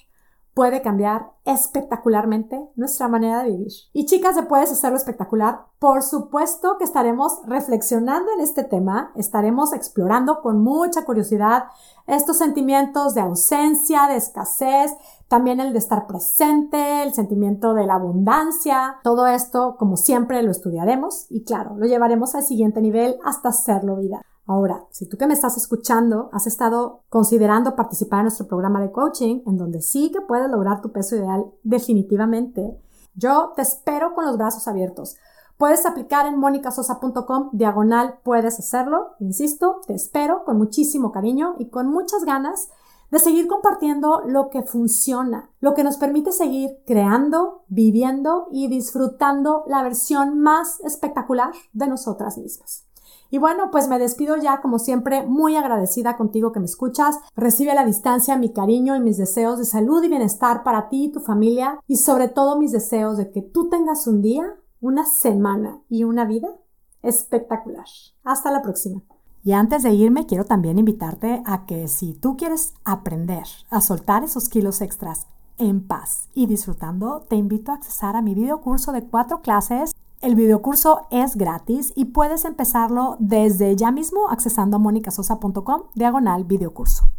puede 0.54 0.82
cambiar 0.82 1.32
espectacularmente 1.44 2.68
nuestra 2.76 3.08
manera 3.08 3.42
de 3.42 3.50
vivir. 3.50 3.72
Y 3.92 4.06
chicas, 4.06 4.34
¿se 4.34 4.42
puedes 4.42 4.70
hacerlo 4.70 4.96
espectacular? 4.96 5.66
Por 5.78 6.02
supuesto 6.02 6.76
que 6.78 6.84
estaremos 6.84 7.40
reflexionando 7.46 8.30
en 8.32 8.40
este 8.40 8.62
tema, 8.62 9.12
estaremos 9.16 9.72
explorando 9.72 10.40
con 10.42 10.62
mucha 10.62 11.04
curiosidad 11.04 11.64
estos 12.06 12.38
sentimientos 12.38 13.14
de 13.14 13.22
ausencia, 13.22 14.06
de 14.08 14.16
escasez, 14.16 14.92
también 15.28 15.60
el 15.60 15.72
de 15.72 15.78
estar 15.78 16.06
presente, 16.06 17.02
el 17.02 17.14
sentimiento 17.14 17.72
de 17.72 17.86
la 17.86 17.94
abundancia, 17.94 18.96
todo 19.02 19.26
esto, 19.26 19.76
como 19.78 19.96
siempre, 19.96 20.42
lo 20.42 20.50
estudiaremos 20.50 21.26
y 21.30 21.44
claro, 21.44 21.76
lo 21.78 21.86
llevaremos 21.86 22.34
al 22.34 22.42
siguiente 22.42 22.82
nivel 22.82 23.16
hasta 23.24 23.48
hacerlo 23.48 23.96
vida. 23.96 24.20
Ahora, 24.46 24.86
si 24.90 25.08
tú 25.08 25.16
que 25.16 25.26
me 25.26 25.34
estás 25.34 25.56
escuchando 25.56 26.28
has 26.32 26.46
estado 26.46 27.04
considerando 27.08 27.76
participar 27.76 28.20
en 28.20 28.24
nuestro 28.24 28.48
programa 28.48 28.80
de 28.80 28.90
coaching, 28.90 29.42
en 29.46 29.56
donde 29.56 29.80
sí 29.80 30.10
que 30.10 30.20
puedes 30.20 30.50
lograr 30.50 30.80
tu 30.80 30.90
peso 30.90 31.16
ideal 31.16 31.44
definitivamente, 31.62 32.76
yo 33.14 33.52
te 33.54 33.62
espero 33.62 34.14
con 34.14 34.24
los 34.24 34.36
brazos 34.36 34.66
abiertos. 34.66 35.16
Puedes 35.58 35.86
aplicar 35.86 36.26
en 36.26 36.40
monicasosa.com 36.40 37.50
diagonal, 37.52 38.18
puedes 38.24 38.58
hacerlo. 38.58 39.14
Insisto, 39.20 39.80
te 39.86 39.94
espero 39.94 40.44
con 40.44 40.58
muchísimo 40.58 41.12
cariño 41.12 41.54
y 41.58 41.68
con 41.68 41.86
muchas 41.86 42.24
ganas 42.24 42.70
de 43.12 43.18
seguir 43.18 43.46
compartiendo 43.46 44.22
lo 44.26 44.48
que 44.48 44.62
funciona, 44.62 45.50
lo 45.60 45.74
que 45.74 45.84
nos 45.84 45.98
permite 45.98 46.32
seguir 46.32 46.82
creando, 46.86 47.62
viviendo 47.68 48.48
y 48.50 48.68
disfrutando 48.68 49.64
la 49.68 49.82
versión 49.82 50.40
más 50.40 50.80
espectacular 50.80 51.52
de 51.74 51.86
nosotras 51.86 52.38
mismas. 52.38 52.86
Y 53.32 53.38
bueno, 53.38 53.70
pues 53.70 53.88
me 53.88 53.98
despido 53.98 54.36
ya 54.36 54.60
como 54.60 54.78
siempre 54.78 55.24
muy 55.26 55.56
agradecida 55.56 56.18
contigo 56.18 56.52
que 56.52 56.60
me 56.60 56.66
escuchas. 56.66 57.18
Recibe 57.34 57.70
a 57.70 57.74
la 57.74 57.86
distancia 57.86 58.36
mi 58.36 58.52
cariño 58.52 58.94
y 58.94 59.00
mis 59.00 59.16
deseos 59.16 59.58
de 59.58 59.64
salud 59.64 60.04
y 60.04 60.08
bienestar 60.08 60.62
para 60.62 60.90
ti 60.90 61.04
y 61.04 61.12
tu 61.12 61.20
familia 61.20 61.80
y 61.88 61.96
sobre 61.96 62.28
todo 62.28 62.58
mis 62.58 62.72
deseos 62.72 63.16
de 63.16 63.30
que 63.30 63.40
tú 63.40 63.70
tengas 63.70 64.06
un 64.06 64.20
día, 64.20 64.44
una 64.82 65.06
semana 65.06 65.80
y 65.88 66.04
una 66.04 66.26
vida 66.26 66.48
espectacular. 67.00 67.86
Hasta 68.22 68.50
la 68.50 68.60
próxima. 68.60 69.00
Y 69.42 69.52
antes 69.52 69.82
de 69.82 69.92
irme, 69.94 70.26
quiero 70.26 70.44
también 70.44 70.78
invitarte 70.78 71.42
a 71.46 71.64
que 71.64 71.88
si 71.88 72.12
tú 72.12 72.36
quieres 72.36 72.74
aprender 72.84 73.44
a 73.70 73.80
soltar 73.80 74.24
esos 74.24 74.50
kilos 74.50 74.82
extras 74.82 75.26
en 75.56 75.86
paz 75.86 76.28
y 76.34 76.48
disfrutando, 76.48 77.24
te 77.30 77.36
invito 77.36 77.72
a 77.72 77.76
accesar 77.76 78.14
a 78.14 78.20
mi 78.20 78.34
video 78.34 78.60
curso 78.60 78.92
de 78.92 79.04
cuatro 79.04 79.40
clases 79.40 79.94
el 80.22 80.36
videocurso 80.36 81.06
es 81.10 81.36
gratis 81.36 81.92
y 81.96 82.06
puedes 82.06 82.44
empezarlo 82.44 83.16
desde 83.18 83.76
ya 83.76 83.90
mismo 83.90 84.28
accesando 84.30 84.76
a 84.76 84.80
monicasosa.com 84.80 85.82
diagonal 85.94 86.44
videocurso. 86.44 87.10